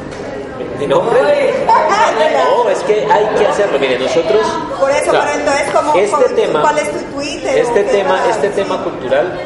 [0.79, 1.53] ¿Mi nombre?
[1.67, 3.79] No, es que hay que hacerlo.
[3.79, 4.41] Mire, nosotros...
[4.79, 7.57] Por eso, o sea, pero entonces, ¿cómo, este cómo- tema, ¿cuál es tu Twitter?
[7.57, 9.39] Este tema, este tema cultural,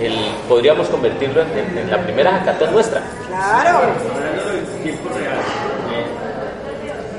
[0.00, 0.14] el,
[0.48, 3.02] podríamos convertirlo en, en- en la primera hackathon nuestra.
[3.28, 3.78] Claro.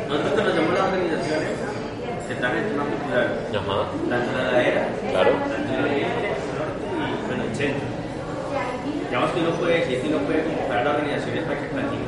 [0.07, 1.49] Nosotros conocemos las organizaciones
[2.27, 3.77] que están en el tema cultural, Ajá,
[4.09, 5.31] la trasladadera, claro.
[5.31, 7.88] la norte y bueno, el centro.
[9.19, 12.07] Digamos que uno puede decir que uno puede convocar a las organizaciones para que platiquen.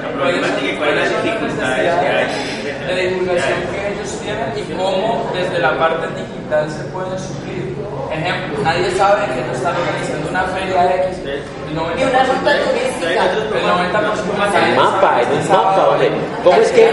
[0.00, 2.94] La problemática cuáles son las dificultades que hay.
[2.94, 7.72] de divulgación que ellos tienen y cómo desde la parte digital se pueden suplir.
[8.12, 11.18] Ejemplo, nadie sabe que ellos están organizando una feria X.
[11.24, 13.20] El 90% Y una ruta turística.
[13.24, 16.10] El 90% En mapa, en un mapa, hombre.
[16.44, 16.90] ¿Cómo es que,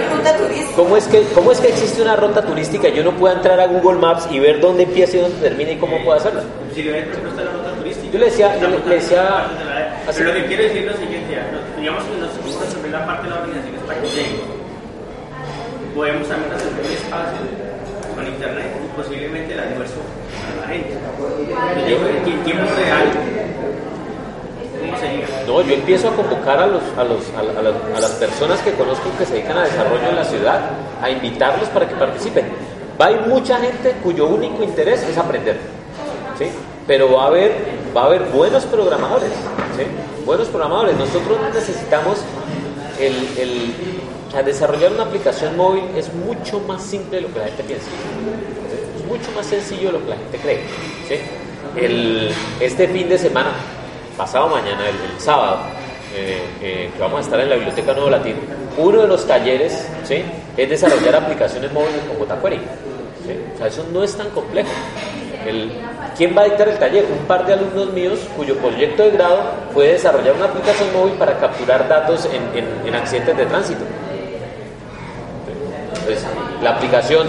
[0.76, 3.68] cómo es que, cómo es que existe una ruta turística yo no puedo entrar a
[3.68, 6.44] Google Maps y ver dónde empieza y dónde termina y cómo puedo hacerla?
[6.74, 6.92] Si le
[8.12, 9.48] Yo le decía- yo le- le decía-
[10.16, 11.38] Pero lo que quiero decir es lo siguiente,
[11.80, 13.34] digamos que nosotros podemos resolver la parte de
[13.86, 14.58] para que lleguen.
[15.96, 17.40] Podemos también hacer un espacio
[18.16, 19.96] con internet y posiblemente el almuerzo
[20.56, 20.94] para la gente.
[22.30, 23.08] En tiempo real,
[24.80, 25.26] ¿cómo sería?
[25.48, 28.12] No, yo empiezo a convocar a, los, a, los, a, la- a las- a las
[28.12, 30.60] personas que conozco que se dedican a desarrollo en la ciudad,
[31.02, 32.46] a invitarlos para que participen.
[33.00, 35.58] Va a haber mucha gente cuyo único interés es aprender,
[36.38, 36.46] ¿sí?
[36.88, 37.52] Pero va a haber,
[37.98, 39.32] va a haber buenos programadores.
[40.24, 40.96] Buenos programadores.
[40.98, 42.20] Nosotros necesitamos
[43.00, 43.74] el, el,
[44.32, 47.88] sea, desarrollar una aplicación móvil es mucho más simple de lo que la gente piensa.
[48.98, 50.60] Es mucho más sencillo de lo que la gente cree.
[51.76, 53.52] El, este fin de semana,
[54.16, 55.58] pasado mañana, el, sábado,
[56.16, 58.36] eh, eh, que vamos a estar en la Biblioteca Nuevo Latín,
[58.78, 60.24] uno de los talleres ¿sí?
[60.56, 62.58] es desarrollar aplicaciones móviles con jQuery.
[62.58, 63.40] ¿sí?
[63.56, 64.70] O sea, eso no es tan complejo.
[66.18, 67.06] ¿Quién va a dictar el taller?
[67.12, 69.40] Un par de alumnos míos cuyo proyecto de grado
[69.74, 73.82] fue desarrollar una aplicación móvil para capturar datos en, en- en accidentes de tránsito.
[76.64, 77.28] La aplicación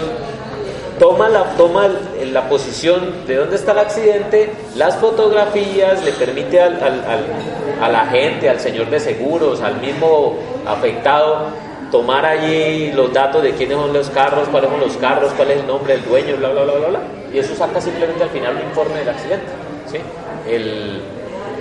[0.99, 1.87] toma la, toma
[2.31, 7.89] la posición de dónde está el accidente, las fotografías, le permite al, al- al- a
[7.89, 11.47] la gente, al señor de seguros, al mismo afectado,
[11.91, 15.59] tomar allí los datos de quiénes son los carros, cuáles son los carros, cuál es
[15.59, 16.99] el nombre del dueño, bla, bla, bla, bla, bla.
[17.33, 19.47] Y eso saca simplemente al final un informe del accidente.
[19.91, 19.97] ¿sí?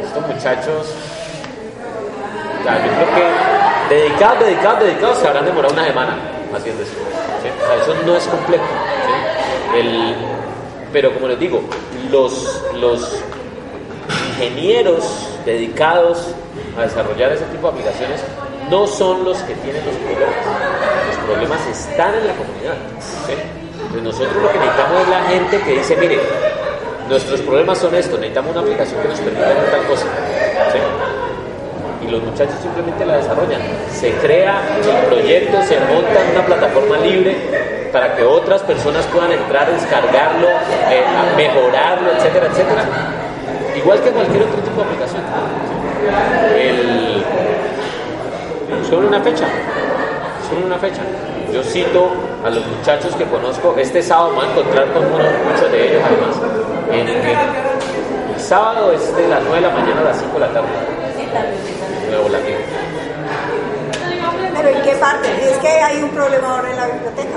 [0.02, 0.94] Estos muchachos,
[2.60, 6.16] o sea, yo creo que dedicados, dedicados, dedicados, se habrán demorado una semana
[6.54, 6.92] haciendo eso.
[7.38, 8.64] O sea, eso no es complejo.
[8.64, 9.78] ¿sí?
[9.78, 10.14] El,
[10.92, 11.62] pero como les digo,
[12.10, 13.22] los, los
[14.30, 16.28] ingenieros dedicados
[16.78, 18.20] a desarrollar ese tipo de aplicaciones
[18.70, 20.34] no son los que tienen los problemas.
[21.08, 22.76] Los problemas están en la comunidad.
[23.26, 23.57] ¿sí?
[23.94, 26.20] Nosotros lo que necesitamos es la gente que dice, mire,
[27.08, 30.06] nuestros problemas son estos, necesitamos una aplicación que nos permita hacer tal cosa.
[32.02, 33.60] Y los muchachos simplemente la desarrollan.
[33.90, 37.36] Se crea el proyecto, se monta una plataforma libre
[37.92, 40.48] para que otras personas puedan entrar, descargarlo,
[40.90, 41.04] eh,
[41.36, 42.84] mejorarlo, etcétera, etcétera.
[43.76, 45.22] Igual que cualquier otro tipo de aplicación.
[46.56, 47.24] El,
[48.96, 49.44] una fecha,
[50.48, 51.02] sobre una fecha.
[51.52, 52.10] Yo cito
[52.44, 55.88] a los muchachos que conozco, este sábado me voy a encontrar con uno- muchos de
[55.88, 56.36] ellos además.
[56.92, 57.38] En, en-
[58.34, 60.68] el sábado es de las 9 de la mañana a las 5 de la tarde.
[62.10, 62.58] Nuevo Latino.
[64.56, 65.28] Pero ¿en qué parte?
[65.50, 67.36] Es que hay un problema ahora en la biblioteca.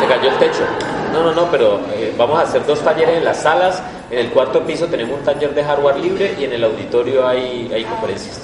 [0.00, 0.64] Se cayó el techo.
[1.12, 3.82] No, no, no, pero eh, vamos a hacer dos talleres en las salas.
[4.10, 7.70] En el cuarto piso tenemos un taller de hardware libre y en el auditorio hay,
[7.74, 8.40] hay conferencias.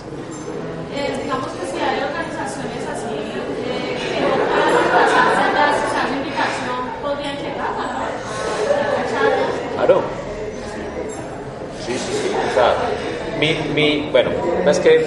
[0.94, 6.02] Eh, digamos que si hay organizaciones así eh, que no puedan organizarse las o sea,
[6.08, 7.80] una invitación, podrían llegar a
[9.76, 10.02] Claro.
[11.86, 12.28] Sí, sí, sí.
[12.50, 12.74] O sea,
[13.40, 14.30] mi, mi, bueno,
[14.66, 15.04] es que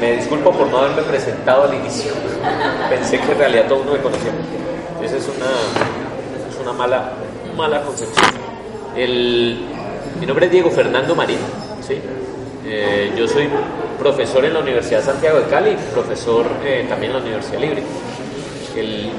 [0.00, 2.12] me disculpo por no haberme presentado al inicio.
[2.90, 4.30] Pensé que en realidad todo el mundo me conocía.
[5.02, 5.46] Esa es una,
[6.50, 7.12] es una mala,
[7.56, 8.26] mala concepción.
[8.96, 9.58] El,
[10.20, 11.38] mi nombre es Diego Fernando Marín,
[11.86, 12.00] ¿sí?
[12.66, 13.48] Eh, yo soy
[13.98, 17.82] profesor en la Universidad de Santiago de Cali, profesor eh, también en la Universidad Libre.
[18.76, 19.10] El-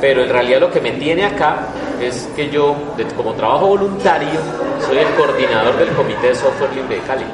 [0.00, 1.68] pero en realidad lo que me tiene acá
[2.00, 2.74] es que yo,
[3.16, 4.38] como trabajo voluntario,
[4.86, 7.24] soy el coordinador del Comité de Software Libre de Cali.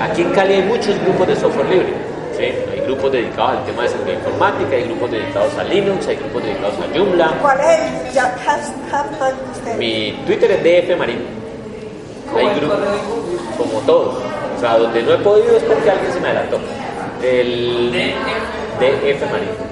[0.00, 1.92] Aquí en Cali hay muchos grupos de software libre.
[2.36, 2.44] ¿sí?
[2.72, 6.42] Hay grupos dedicados al tema de seguridad informática, hay grupos dedicados a Linux, hay grupos
[6.42, 7.34] dedicados a Joomla.
[7.40, 9.76] ¿Cuál es el hashtag de usted?
[9.76, 11.18] Mi Twitter es DF Marín.
[12.36, 12.78] Hay grupos,
[13.56, 14.22] como todo.
[14.56, 16.58] O sea, donde no he podido es porque alguien se me adelantó.
[17.22, 19.68] El DF Marín.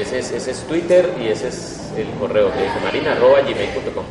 [0.00, 4.04] Ese es, ese es Twitter y ese es el correo dfmarin.gmail.com.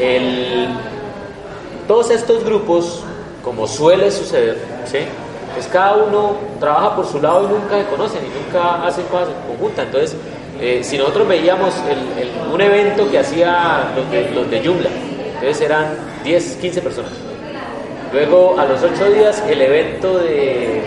[0.00, 0.68] El,
[1.86, 3.04] todos estos grupos,
[3.42, 4.98] como suele suceder, ¿sí?
[5.54, 9.28] pues cada uno trabaja por su lado y nunca se conocen y nunca hacen cosas
[9.28, 9.82] en conjunta.
[9.82, 10.16] Entonces,
[10.60, 14.88] eh, si nosotros veíamos el- un evento que hacía los de, los Joomla,
[15.34, 15.86] entonces eran
[16.24, 17.10] 10, 15 personas.
[18.12, 20.82] Luego, a los 8 días, el evento de,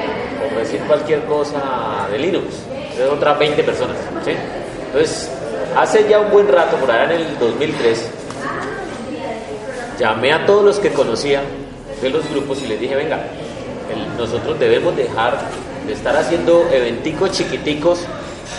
[0.49, 2.45] por decir cualquier cosa, de Linux,
[2.97, 3.97] de otras 20 personas.
[4.23, 4.31] ¿sí?
[4.87, 5.29] Entonces,
[5.75, 8.09] hace ya un buen rato, por allá en el 2003,
[9.99, 11.41] llamé a todos los que conocía
[12.01, 13.19] de los grupos y les dije, venga,
[14.17, 15.39] nosotros debemos dejar
[15.85, 17.99] de estar haciendo eventicos chiquiticos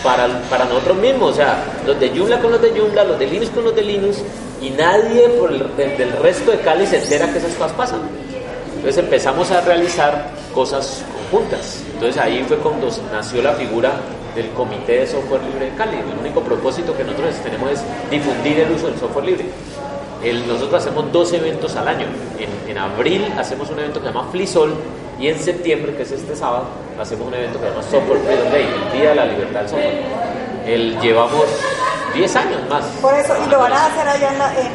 [0.03, 3.27] para, para nosotros mismos, o sea, los de Joomla con los de Joomla, los de
[3.27, 4.17] Linux con los de Linux,
[4.61, 7.99] y nadie del, del resto de Cali se entera que esas cosas pasan.
[8.75, 11.83] Entonces empezamos a realizar cosas conjuntas.
[11.93, 13.93] Entonces ahí fue cuando nació la figura
[14.35, 15.97] del Comité de Software Libre de Cali.
[15.97, 19.45] El único propósito que nosotros tenemos es difundir el uso del software libre.
[20.23, 22.05] El- nosotros hacemos dos eventos al año.
[22.39, 24.73] En, en abril hacemos un evento que se llama FliSol
[25.19, 26.65] y en septiembre, que es este sábado,
[26.99, 29.69] hacemos un evento que se llama Software Freedom Day, el Día de la Libertad del
[29.69, 30.01] Software.
[30.65, 31.45] El, llevamos
[32.13, 32.83] 10 años más.
[33.01, 34.67] Por eso, y lo van a hacer allá en la en.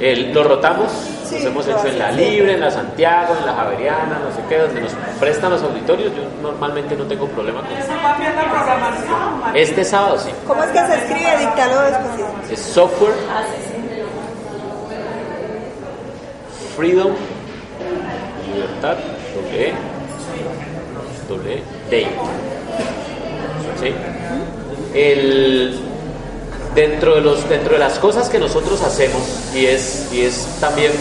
[0.00, 0.90] El- lo rotamos,
[1.30, 2.10] los hemos hecho en la.
[2.10, 6.12] Libre, en la Santiago, en la Javeriana, no sé qué, donde nos prestan los auditorios.
[6.14, 7.88] Yo normalmente no tengo problema con eso.
[9.54, 10.30] Este sábado sí.
[10.46, 11.38] ¿Cómo es que se escribe?
[11.38, 12.50] Dictalo después.
[12.50, 13.14] Es software
[16.80, 17.12] freedom
[18.54, 18.96] libertad
[19.34, 19.74] doble
[21.28, 22.06] doble day
[23.78, 23.92] ¿Sí?
[24.94, 25.78] el
[26.74, 29.22] dentro de los dentro de las cosas que nosotros hacemos
[29.54, 30.92] y es y es también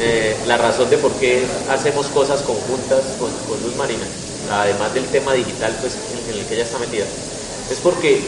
[0.00, 4.04] eh, la razón de por qué hacemos cosas conjuntas con, con Luz Marina
[4.52, 7.04] además del tema digital pues en, en el que ella está metida
[7.70, 8.22] es porque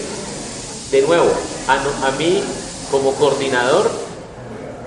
[0.91, 1.31] de nuevo,
[1.68, 2.43] a, a mí
[2.91, 3.89] como coordinador,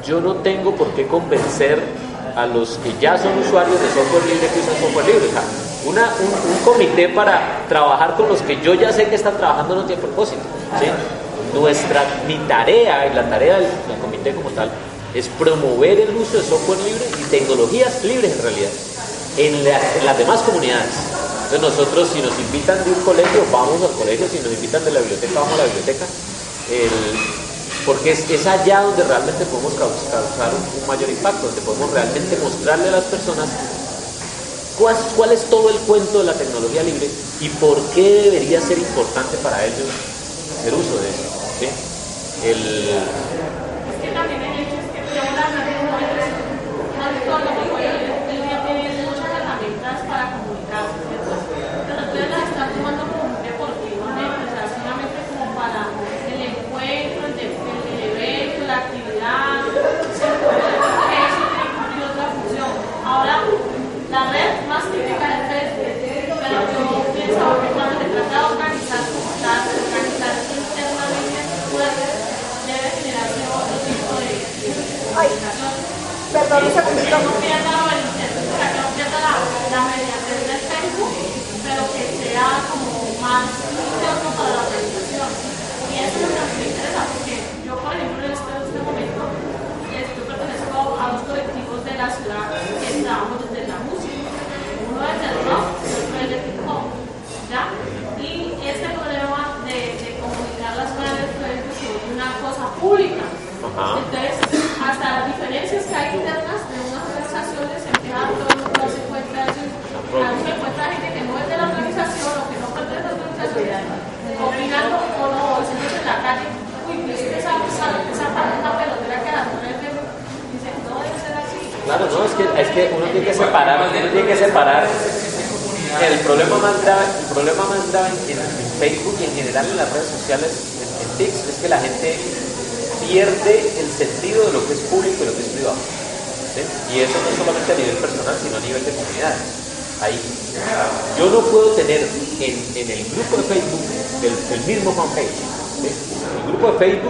[0.06, 1.82] yo no tengo por qué convencer
[2.36, 5.30] a los que ya son usuarios de software libre que usan software libre.
[5.86, 9.76] Una- un, un comité para trabajar con los que yo ya sé que están trabajando
[9.76, 10.42] no tiene propósito.
[10.78, 10.88] ¿sí?
[11.58, 14.70] nuestra, mi tarea y la tarea del, del comité como tal
[15.14, 18.72] es promover el uso de software libre y tecnologías libres en realidad
[19.38, 20.96] en, la- en las demás comunidades.
[21.52, 24.92] Entonces nosotros si nos invitan de un colegio, vamos al colegio, si nos invitan de
[24.92, 26.06] la biblioteca, vamos a la biblioteca.
[27.86, 32.38] Porque es, es allá donde realmente podemos caus- causar un, mayor impacto, donde podemos realmente
[32.42, 33.50] mostrarle a las personas
[34.80, 37.10] cuál, cuál es todo el cuento de la tecnología libre
[37.42, 39.90] y por qué debería ser importante para ellos
[40.60, 41.28] hacer uso de eso.
[42.44, 42.88] El,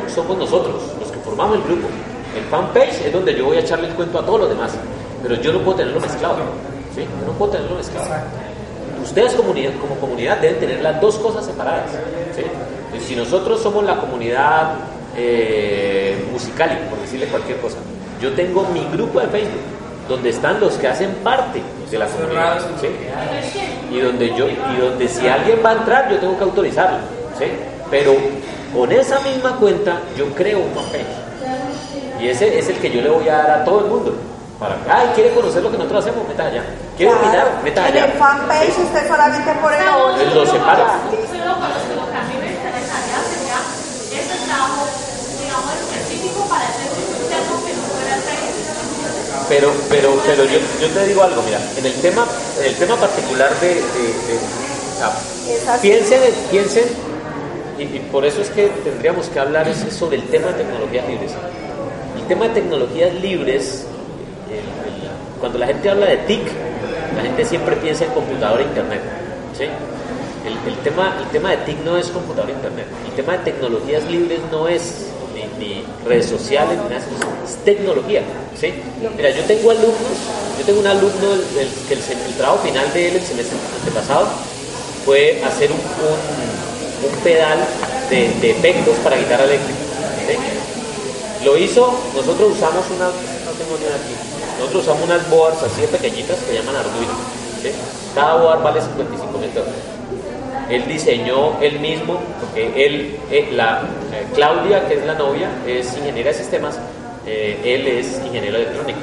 [0.10, 1.88] somos nosotros, los que formamos el grupo.
[2.36, 4.74] El fanpage es donde yo voy a echarle el cuento a todos los demás,
[5.22, 6.38] pero yo no puedo tenerlo mezclado.
[6.96, 7.02] ¿sí?
[7.02, 8.08] Yo no puedo tenerlo mezclado.
[9.04, 11.92] Ustedes comunidad, como comunidad deben tener las dos cosas separadas.
[12.36, 12.44] ¿sí?
[12.98, 14.76] Y Si nosotros somos la comunidad
[15.16, 17.78] eh, musical, por decirle cualquier cosa,
[18.20, 19.62] yo tengo mi grupo de Facebook
[20.08, 22.60] donde están los que hacen parte de la comunidad.
[22.82, 22.88] ¿sí?
[23.92, 26.98] Y donde yo y donde si alguien va a entrar yo tengo que autorizarlo.
[27.38, 27.46] ¿sí?
[27.92, 28.16] Pero
[28.74, 31.06] con esa misma cuenta yo creo un fanpage.
[32.20, 34.16] Y ese es el que yo le voy a dar a todo el mundo.
[34.60, 36.64] Para, ay, quiere conocer lo que nosotros hacemos, meta allá.
[36.96, 38.06] Quiere opinar, meta en allá.
[38.06, 41.00] el fanpage usted solamente pone Él lo separa.
[41.10, 41.20] Pero
[41.52, 43.60] lo que a mí me interesaría sería
[44.24, 44.88] ese trabajo,
[45.42, 48.24] digamos, específico para ese interno que no fuera el.
[49.50, 52.26] Pero, pero, pero yo, yo te digo algo, mira, en el tema,
[52.60, 54.40] en el tema particular de, de- de-
[55.04, 55.82] así.
[55.82, 56.86] piensen, piensen,
[57.80, 61.32] y, y por eso es que tendríamos que hablar sobre el tema de tecnologías libres.
[62.18, 63.86] El tema de tecnologías libres,
[64.50, 65.10] el- el-
[65.40, 66.42] cuando la gente habla de TIC,
[67.16, 69.02] la gente siempre piensa en computadora e internet.
[69.58, 69.66] ¿sí?
[70.46, 72.86] El, el tema, el tema de TIC no es computadora e internet.
[73.08, 76.98] El tema de tecnologías libres no es ni, ni redes sociales, ni nada
[77.46, 78.22] es tecnología.
[78.60, 78.74] ¿sí?
[79.18, 80.18] Mira, yo tengo alumnos,
[80.60, 83.22] yo tengo un alumno el- el- que el, sem- el trabajo final de él el
[83.22, 84.28] semestre antepasado
[85.06, 86.53] fue hacer un, un-
[87.04, 87.60] un pedal
[88.10, 89.80] de, de efectos para guitarra eléctrica.
[90.28, 91.46] ¿sí?
[91.46, 94.16] Lo hizo, nosotros usamos una, no tengo ni aquí,
[94.60, 97.14] nosotros usamos unas boards así de pequeñitas que llaman Arduino.
[97.62, 97.72] ¿sí?
[98.16, 99.94] Cada board vale 55 mil dólares.
[100.70, 103.82] Él diseñó él mismo, porque él, eh, la,
[104.14, 106.80] eh, Claudia, que es la novia, es ingeniera de sistemas,
[107.26, 109.00] eh, él es ingeniero electrónico.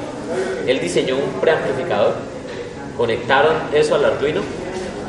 [0.65, 2.15] Él diseñó un preamplificador,
[2.97, 4.41] conectaron eso al Arduino,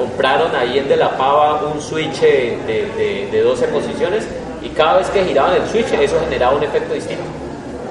[0.02, 4.24] compraron ahí en De La Pava un switch de, de- de 12 posiciones
[4.62, 7.22] y cada vez que giraban el switch eso generaba un efecto distinto.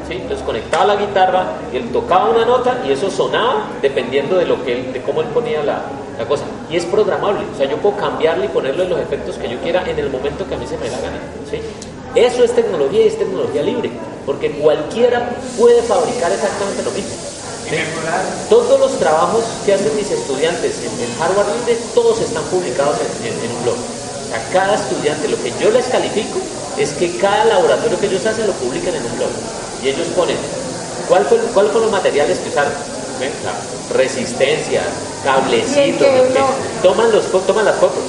[0.08, 0.16] ¿sí?
[0.16, 4.64] Entonces conectaba la guitarra y él tocaba una nota y eso sonaba dependiendo de, lo
[4.66, 5.82] que él- de cómo él ponía la,
[6.20, 6.44] la cosa.
[6.70, 9.84] Y es programable, o sea, yo puedo cambiarle y ponerle los efectos que yo quiera
[9.90, 11.18] en el momento que a mí se me da gana.
[11.50, 11.60] ¿sí?
[12.14, 13.90] Eso es tecnología y es tecnología libre,
[14.26, 17.31] porque cualquiera puede fabricar exactamente lo mismo.
[18.50, 23.28] Todos los trabajos que hacen mis estudiantes en, en hardware libre, todos están publicados en,
[23.28, 23.76] en- en un blog.
[23.76, 26.40] O sea, cada estudiante, lo que yo les califico
[26.78, 29.30] es que cada laboratorio que ellos hacen lo publican en un blog.
[29.84, 30.38] Y ellos ponen,
[31.08, 32.72] ¿cuál fue, ¿cuáles fueron los materiales que usaron?
[33.20, 33.32] ¿Ven?
[33.44, 34.82] La resistencia,
[35.24, 38.04] cablecitos, el toman, los, toman las fotos.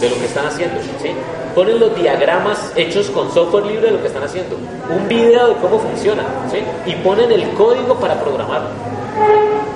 [0.00, 1.10] de lo que están haciendo, ¿sí?
[1.54, 4.56] Ponen los diagramas hechos con software libre de lo que están haciendo,
[4.90, 6.58] un video de cómo funciona, ¿sí?
[6.90, 8.68] Y ponen el código para programarlo.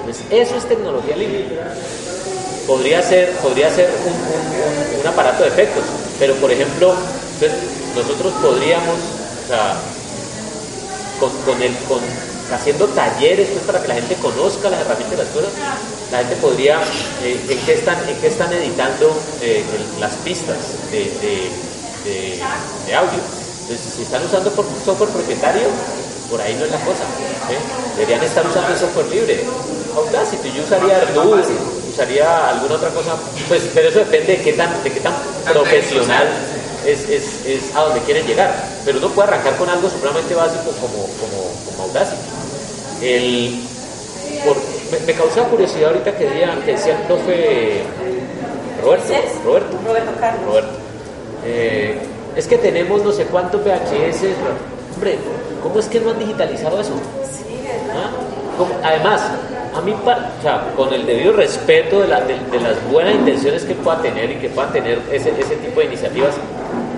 [0.05, 1.47] Pues eso es tecnología libre.
[2.67, 5.85] Podría ser, podría ser un, aparato de efectos,
[6.19, 6.95] pero por ejemplo,
[7.39, 7.53] pues,
[7.95, 8.97] nosotros podríamos,
[9.45, 9.77] o sea,
[11.21, 11.73] con, el,
[12.53, 15.51] haciendo talleres pues, para que la gente conozca las herramientas y las cosas,
[16.11, 16.81] la gente podría,
[17.23, 19.63] eh, ¿en, qué están, ¿en qué están editando eh,
[20.01, 20.57] las pistas
[20.91, 21.51] de, de-
[22.05, 22.41] de-
[22.87, 23.19] de audio?
[23.63, 24.51] Entonces, si están usando
[24.85, 25.67] software propietario,
[26.31, 27.05] por ahí no es la cosa.
[27.97, 29.45] Deberían estar usando el software libre.
[29.97, 31.43] Audacity, yo usaría Ardour,
[31.91, 33.15] usaría alguna otra cosa,
[33.49, 35.15] pues, pero eso depende de qué tan, de qué tan
[35.53, 36.29] profesional
[36.85, 38.55] es, es, es a donde quieren llegar.
[38.85, 42.21] Pero uno puede arrancar con algo supremamente básico como, como, como Audacity.
[43.01, 43.63] El,
[44.45, 44.57] por-
[44.91, 47.83] me, me causa curiosidad ahorita que decía, que decía el profe
[48.83, 49.13] Roberto.
[49.45, 49.79] Roberto.
[49.87, 50.45] Roberto Carlos.
[50.47, 50.71] Roberto.
[51.47, 51.99] Eh,
[52.37, 54.25] es que tenemos no sé cuántos VHS.
[54.97, 55.19] Hombre,
[55.63, 56.93] ¿cómo es que no han digitalizado eso?
[57.93, 58.11] ¿Ah?
[58.83, 59.21] Además,
[59.77, 63.65] a mí, o sea, con el debido respeto de, la- de- de las buenas intenciones
[63.65, 66.35] que pueda tener y que pueda tener ese, ese tipo de iniciativas,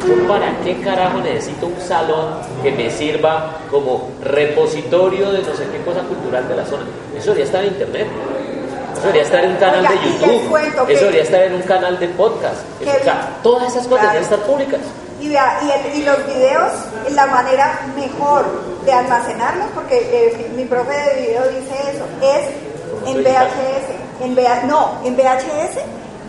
[0.06, 5.64] ¿yo para qué carajo necesito un salón que me sirva como repositorio de no sé
[5.72, 6.84] qué cosa cultural de la zona?
[7.16, 8.06] Eso debería estar en internet.
[8.92, 10.48] Eso debería estar en un canal Oiga, de YouTube.
[10.48, 12.56] cuento Eso debería estar en un canal de podcast.
[12.78, 14.80] Que- O sea, todas esas cosas deberían estar públicas.
[15.20, 16.72] Y, vea, y, el- y los videos,
[17.10, 18.44] la manera mejor
[18.84, 24.22] de almacenarlos, porque eh, mi, profe de video dice eso, es en VHS.
[24.24, 25.78] En VH, no, en VHS,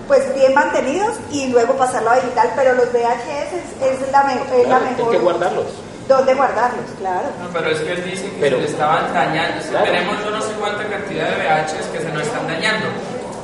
[0.07, 4.33] pues bien mantenidos y luego pasarlo a digital, pero los VHS es, es la, me-
[4.33, 5.11] es la Claro, hay mejor.
[5.11, 5.65] que guardarlos.
[6.07, 6.85] ¿Dónde guardarlos?
[6.97, 7.27] Claro.
[7.39, 9.63] No, pero es que él dice que Pero- se le estaban dañando.
[9.69, 9.85] Claro.
[9.85, 12.87] Tenemos yo no sé cuánta cantidad de VHs que se nos están dañando.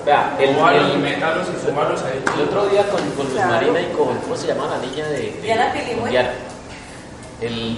[0.05, 0.49] Vea, el,
[1.49, 2.21] y súmalos ahí.
[2.35, 3.35] el otro día con, con Luz.
[3.49, 5.47] Marina y con, ¿cómo se llama la niña de, de
[6.11, 6.29] Diana?
[7.41, 7.77] El,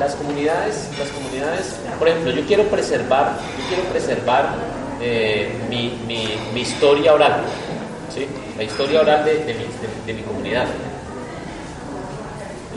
[0.00, 4.54] las comunidades, las comunidades, por ejemplo, yo quiero preservar, yo quiero preservar
[5.00, 7.42] eh, mi, mi, mi historia oral,
[8.14, 8.26] ¿sí?
[8.56, 10.66] la historia oral de, de mi, de- de mi comunidad.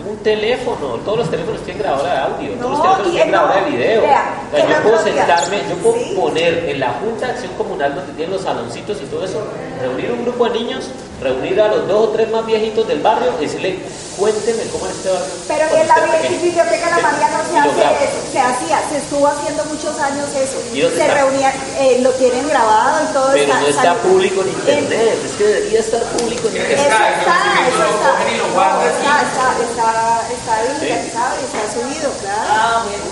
[0.08, 3.38] Un teléfono, todos los teléfonos tienen grabadora de audio, todos los No, teléfonos tienen no,
[3.38, 4.02] grabadora de video.
[4.02, 6.14] vea, O sea, yo puedo propia- sentarme, yo puedo Sí.
[6.20, 9.42] poner en la Junta de Acción Comunal donde tienen los saloncitos y todo eso,
[9.82, 10.90] reunir un grupo de niños,
[11.22, 13.80] reunir a los dos o tres más viejitos del barrio y decirle,
[14.18, 15.28] cuéntenme cómo es este barrio.
[15.48, 16.42] Pero en la usted era pequeño".
[16.42, 20.28] biblioteca de la María no se hace eso, se hacía, se estuvo haciendo muchos años
[20.36, 20.58] eso.
[20.74, 21.14] ¿Y Se está?
[21.14, 24.02] reunían, eh, lo tienen grabado y todo Pero no está salió.
[24.04, 26.88] público en internet, es que debería estar público en Eso internet.
[26.88, 28.12] está, Está, eso está.
[28.20, 29.90] No, está, está, está,
[30.32, 32.48] está digitalizado y está subido, claro.
[32.50, 33.04] Ah, bueno.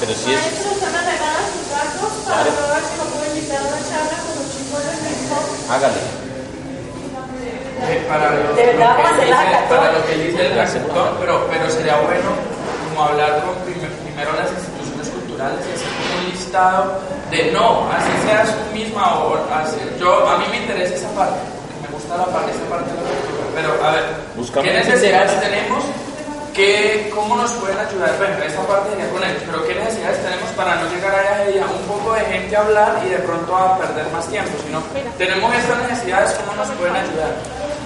[0.00, 2.72] Pero sí es, Maestro, usted me regala sus datos para Claro.
[2.72, 6.29] ver si lo puedo invitar a una charla con los chicos del hágale.
[7.88, 10.52] Eh, para lo, De verdad, lo vamos a que dice, para lo que dice el
[10.58, 11.16] una.
[11.20, 12.30] pero, pero sería bueno
[12.88, 17.00] como hablar con prim- primero las instituciones culturales y hacer como un listado
[17.30, 21.38] de no, así seas tú misma o hacer, yo, a mí me interesa esa parte,
[21.80, 24.04] me gusta la parte, esa parte de la cultura, pero a ver,
[24.36, 25.84] Buscamos ¿qué necesidades tenemos?
[26.54, 28.16] ¿Qué, ¿Cómo nos pueden ayudar?
[28.18, 31.58] Bueno, esa parte sería con ellos, pero ¿qué necesidades tenemos para no llegar allá y
[31.58, 34.50] a un poco de gente a hablar y de pronto a perder más tiempo?
[34.66, 34.82] Sino,
[35.16, 37.32] tenemos estas necesidades, ¿cómo nos pueden ayudar?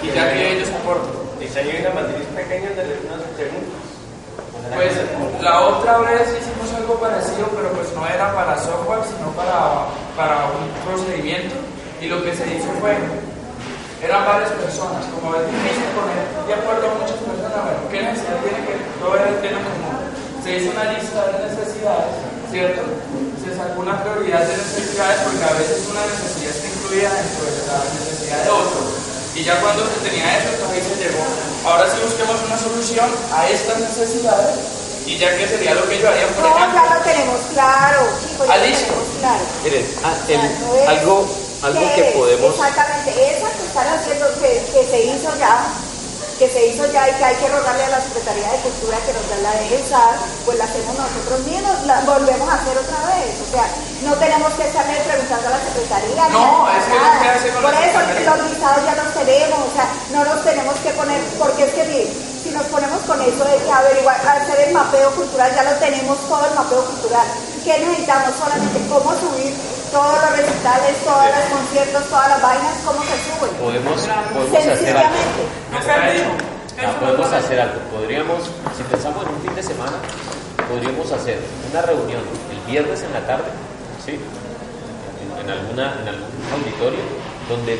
[0.01, 1.13] Y ya que ellos aportan.
[1.39, 3.85] Diseño de una matriz pequeña de unos segundos.
[4.73, 4.93] Pues
[5.41, 9.85] la otra vez hicimos algo parecido, pero pues no era para software, sino para,
[10.17, 11.53] para un procedimiento.
[12.01, 12.97] Y lo que se hizo fue,
[14.05, 18.37] eran varias personas, como es difícil poner de acuerdo a muchas personas, bueno, ¿qué necesidad
[18.45, 19.97] tiene que todo el tema en común?
[20.45, 22.13] Se hizo una lista de necesidades,
[22.53, 22.81] ¿cierto?
[23.41, 27.61] Se sacó una prioridad de necesidades porque a veces una necesidad está incluida dentro de
[27.65, 28.81] la necesidad de otro.
[29.35, 31.23] Y ya cuando se tenía eso, entonces ahí se llegó.
[31.65, 34.55] Ahora sí busquemos una solución a estas necesidades
[35.05, 36.77] y ya que sería lo que yo haría, por No, ejemplo.
[36.77, 39.43] ya lo tenemos claro, chicos, ya lo tenemos claro.
[39.65, 41.27] Miren, ah, el- algo,
[41.65, 42.53] algo que podemos...
[42.53, 45.65] Exactamente, esa que están haciendo, que, que se hizo ya,
[46.37, 49.13] que se hizo ya y que hay que rogarle a la Secretaría de Cultura que
[49.13, 50.13] nos da la de usar,
[50.45, 53.33] pues la hacemos nosotros mismos, la volvemos a hacer otra vez.
[53.39, 53.65] O sea,
[54.03, 56.23] no tenemos que estarle preguntando a la Secretaría.
[56.29, 59.59] No, es que no se hace con Por la eso los listados ya los tenemos,
[59.63, 62.09] o sea, no nos tenemos que poner, porque es que miren,
[62.43, 66.19] si nos ponemos con eso de que averiguar, hacer el mapeo cultural, ya lo tenemos
[66.29, 67.25] todo el mapeo cultural.
[67.63, 68.35] ¿Qué necesitamos?
[68.37, 69.55] Solamente cómo subir
[69.95, 73.51] todos los recitales, todos los conciertos, todas las vainas, cómo se suben.
[73.55, 73.95] Podemos,
[74.35, 75.15] podemos hacer algo.
[76.83, 77.79] Ah, podemos hacer algo.
[77.95, 78.43] Podríamos,
[78.75, 79.95] si pensamos en un fin de semana,
[80.67, 81.39] podríamos hacer
[81.71, 82.19] una reunión
[82.51, 83.47] el viernes en la tarde,
[84.05, 84.19] ¿sí?
[84.19, 86.99] En, en alguna, en algún auditorio,
[87.47, 87.79] donde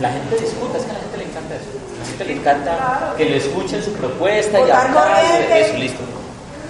[0.00, 1.70] la gente discuta, es que a la gente le encanta eso.
[1.74, 4.92] A la gente le encanta que le escuchen su propuesta y hablar.
[4.94, 5.60] corriente.
[5.60, 6.02] Eso, listo.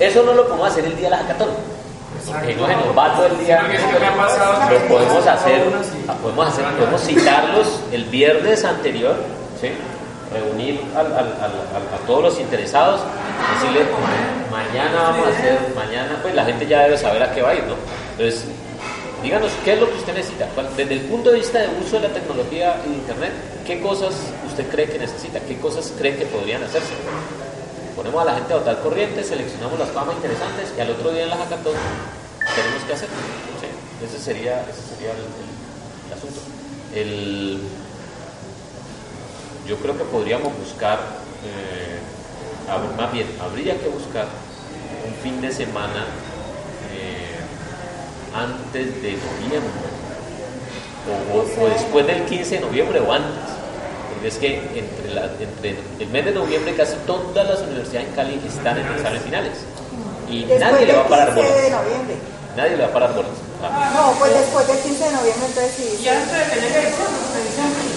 [0.00, 1.81] Eso no lo podemos hacer el día de la hackathon.
[2.24, 3.62] Se nos va todo el día.
[4.70, 5.62] Lo podemos hacer,
[6.08, 9.16] ah, podemos hacer, podemos citarlos el viernes anterior,
[9.60, 9.70] ¿sí?
[10.32, 13.00] reunir al- al- al- al- a todos los interesados,
[13.60, 13.84] decirle,
[14.50, 17.54] mañana vamos a hacer, mañana, pues la gente ya debe saber a qué va a
[17.54, 17.74] ir, ¿no?
[18.12, 18.44] Entonces,
[19.22, 20.46] díganos qué es lo que usted necesita.
[20.54, 23.32] ¿Cuál- Desde el punto de vista de uso de la tecnología y de Internet,
[23.66, 24.14] ¿qué cosas
[24.48, 25.38] usted cree que necesita?
[25.40, 26.92] ¿Qué cosas cree que podrían hacerse?
[27.96, 31.24] Ponemos a la gente a votar corriente, seleccionamos las más interesantes y al otro día
[31.24, 31.74] en la hackathon
[32.54, 33.08] tenemos que hacer.
[33.08, 34.04] ¿sí?
[34.06, 36.40] Ese sería, ese sería el, el- el asunto.
[36.94, 37.60] El-
[39.68, 40.98] yo creo que podríamos buscar,
[41.44, 41.98] eh,
[42.96, 44.26] más bien, habría que buscar
[45.06, 46.06] un fin de semana
[46.94, 47.36] eh,
[48.34, 49.70] antes de noviembre
[51.08, 53.52] o, o- o después del 15 de noviembre o antes.
[54.24, 58.40] Es que entre, la- entre el mes de noviembre casi todas las universidades en Cali
[58.46, 59.52] están en exámenes finales.
[60.28, 61.70] Y Después nadie le va a parar 15 de bolas.
[61.82, 62.14] noviembre.
[62.56, 63.30] Nadie le va a parar bolas.
[63.62, 65.98] Ah, No, pues después del 15 de noviembre, entonces sí.
[66.04, 66.84] Y antes de dicen,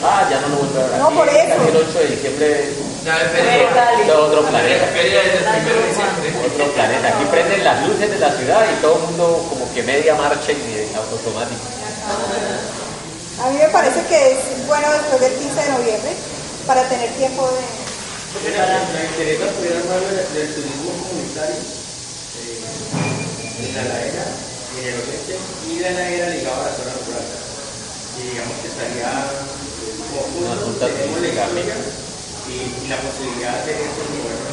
[0.04, 1.00] ah, ya no lo voy a ver.
[1.00, 1.56] No, por eso.
[1.70, 2.70] El 8 de diciembre
[3.06, 4.86] Ya es otro planeta.
[6.46, 7.08] Otro planeta.
[7.10, 10.52] Aquí prenden las luces de la ciudad y todo el mundo como que media marcha
[10.52, 11.62] y automático.
[13.42, 16.12] A mí me parece que es bueno después del 15 de noviembre
[16.66, 17.60] para tener tiempo de...
[18.56, 18.80] La,
[19.12, 20.02] interesa pudiera hablar
[20.36, 21.60] del, turismo comunitario eh,
[23.64, 24.26] en la ladera
[24.76, 25.34] y en el oriente
[25.72, 27.28] y de la ladera ligado a la zona rural.
[28.20, 29.08] Y digamos que estaría
[30.12, 31.76] como tenemos la turística, historia
[32.48, 34.52] y, y la posibilidad de estos zonas.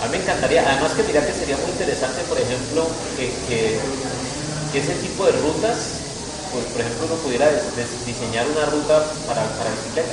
[0.00, 3.80] A mí me encantaría, además que mira que sería muy interesante, por ejemplo, que, que-
[4.72, 5.76] que ese tipo de rutas,
[6.52, 7.48] pues por ejemplo uno pudiera
[8.06, 10.12] diseñar una ruta para, para bicicleta.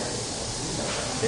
[1.22, 1.28] ¿sí?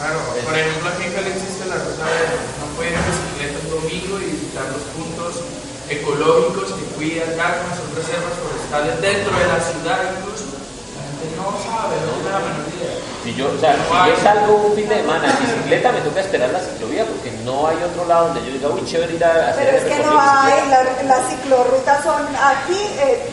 [0.00, 2.20] Claro, por ejemplo, aquí en Cali existe la ruta de
[2.60, 5.32] no puede ir en bicicleta un domingo y visitar los puntos
[5.88, 10.44] ecológicos que cuidan, Gacma, son reservas forestales dentro de la ciudad incluso.
[10.52, 12.96] La gente no sabe, no tiene la menor idea.
[13.24, 16.20] Si yo, o sea, si yo salgo un fin de semana en bicicleta, me toca
[16.20, 19.50] esperar la ciclovía porque no hay otro lado donde yo diga, uy, chévere ir a
[19.50, 20.84] hacer Pero es que no hay, bicicleta".
[20.84, 23.30] la- las ciclorrutas son aquí, eh,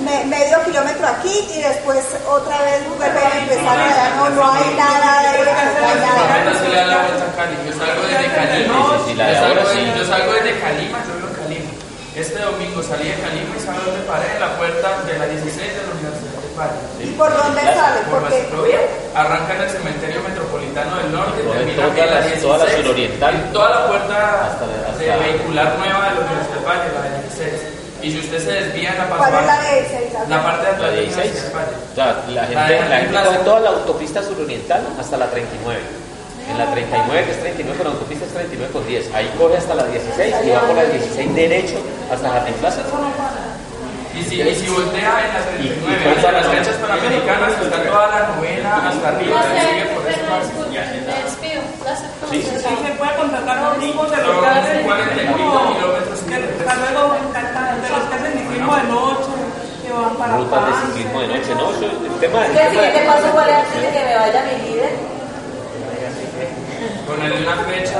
[0.00, 4.74] me- medio kilómetro aquí y después otra vez vuelven a empezar allá, no, no hay
[4.74, 6.34] nada de no hay nada.
[6.34, 7.56] Apenas se le da la vuelta a Cali.
[7.66, 8.54] Yo salgo desde Calima.
[8.54, 11.70] De yo, salgo de- salgo desde Calima, yo vivo en Calima.
[12.16, 14.26] Este domingo salí de Calima y ¿sabes dónde paré?
[14.34, 16.80] En la puerta de la 16 de la Universidad de Valle.
[17.00, 18.00] ¿Y por dónde sale?
[18.10, 18.80] Por ciclovía.
[19.14, 22.42] Arranca en el cementerio metropolitano del norte, termina en la la- 16.
[22.42, 23.32] toda la suroriental.
[23.38, 24.16] y Toda la puerta
[24.98, 27.62] de vehicular nueva de la Universidad del Valle, la de 16.
[28.02, 30.28] Y si usted se desvía en la ¿cuál es la de 16?
[30.28, 31.16] la parte de La atrás la 16.
[31.16, 31.76] Universidad del Valle.
[31.90, 35.80] O sea, la gente, la gente coge toda la autopista suroriental hasta la 39.
[36.50, 39.14] En la 39, que es 39 con autopista, es 39 con 10.
[39.14, 41.78] Ahí coge hasta la 16 y va por la 16 derecho
[42.12, 42.80] hasta Jardín Plaza.
[44.10, 47.52] Y si, y si voltea en la 39, Y- y pasa las la- canchas panamericanas,
[47.62, 51.62] está toda la novena hasta arriba, No sé, sigue por pero me despido.
[52.30, 55.99] Sí, sí, sí se puede contratar a amigos de locales, 40 y pico como kilómetros
[56.30, 59.30] que hasta luego de los que hacen ciclismo de noche,
[59.82, 61.70] que van para Rutas de ciclismo de noche, ¿no?
[61.70, 64.92] Eso, el tema, ¿Qué siguiente paso cuál es antes de que me vaya mi líder?
[67.06, 67.98] Ponerle una fecha.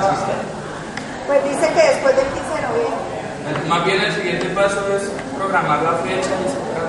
[1.26, 3.10] Pues dice que después del 15 de noviembre.
[3.68, 6.86] Más bien el siguiente paso es programar la fecha y sacar.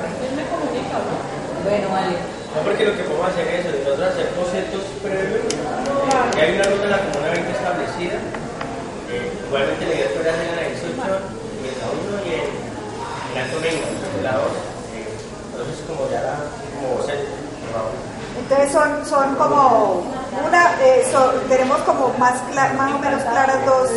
[1.65, 2.15] Bueno, vale.
[2.53, 6.67] No, porque lo que podemos hacer es eso, nosotros hacer bocetos previos, y hay una
[6.67, 8.17] ruta en la comuna 20 establecida,
[9.07, 10.35] eh, igualmente la idea es poder
[11.01, 11.21] 18
[11.61, 13.85] y en la 1 y en, la Tonengo,
[14.17, 14.41] en la 2,
[14.95, 15.07] eh,
[15.51, 16.35] entonces como ya la,
[16.75, 17.29] como boceto.
[18.39, 20.03] Entonces son, son como
[20.47, 23.89] una, eh, son- tenemos como más, cla- más o menos claras dos,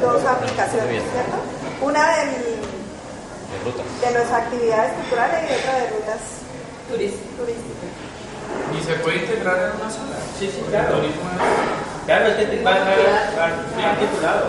[0.00, 1.36] dos aplicaciones, ¿cierto?
[1.82, 3.86] Una del, de rutas.
[4.00, 6.20] de las actividades culturales y otra de rutas
[6.90, 7.90] turísticas.
[8.74, 10.16] Y se puede integrar en una sola.
[10.38, 10.96] Sí, sí, claro.
[10.96, 14.44] turismo es- Claro, es que te van a van articulado.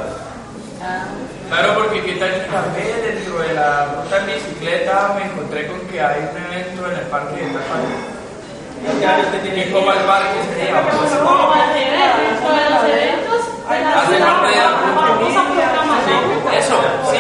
[0.82, 1.05] Ah,
[1.50, 5.80] Claro, porque qué tal que café dentro de la ruta en bicicleta me encontré con
[5.88, 7.48] que hay un evento en el parque de
[9.20, 10.38] es que tiene ¿Y cómo el parque
[12.70, 14.72] los eventos de la ciudad,
[15.64, 16.58] a.
[16.58, 16.76] Eso,
[17.12, 17.20] sí.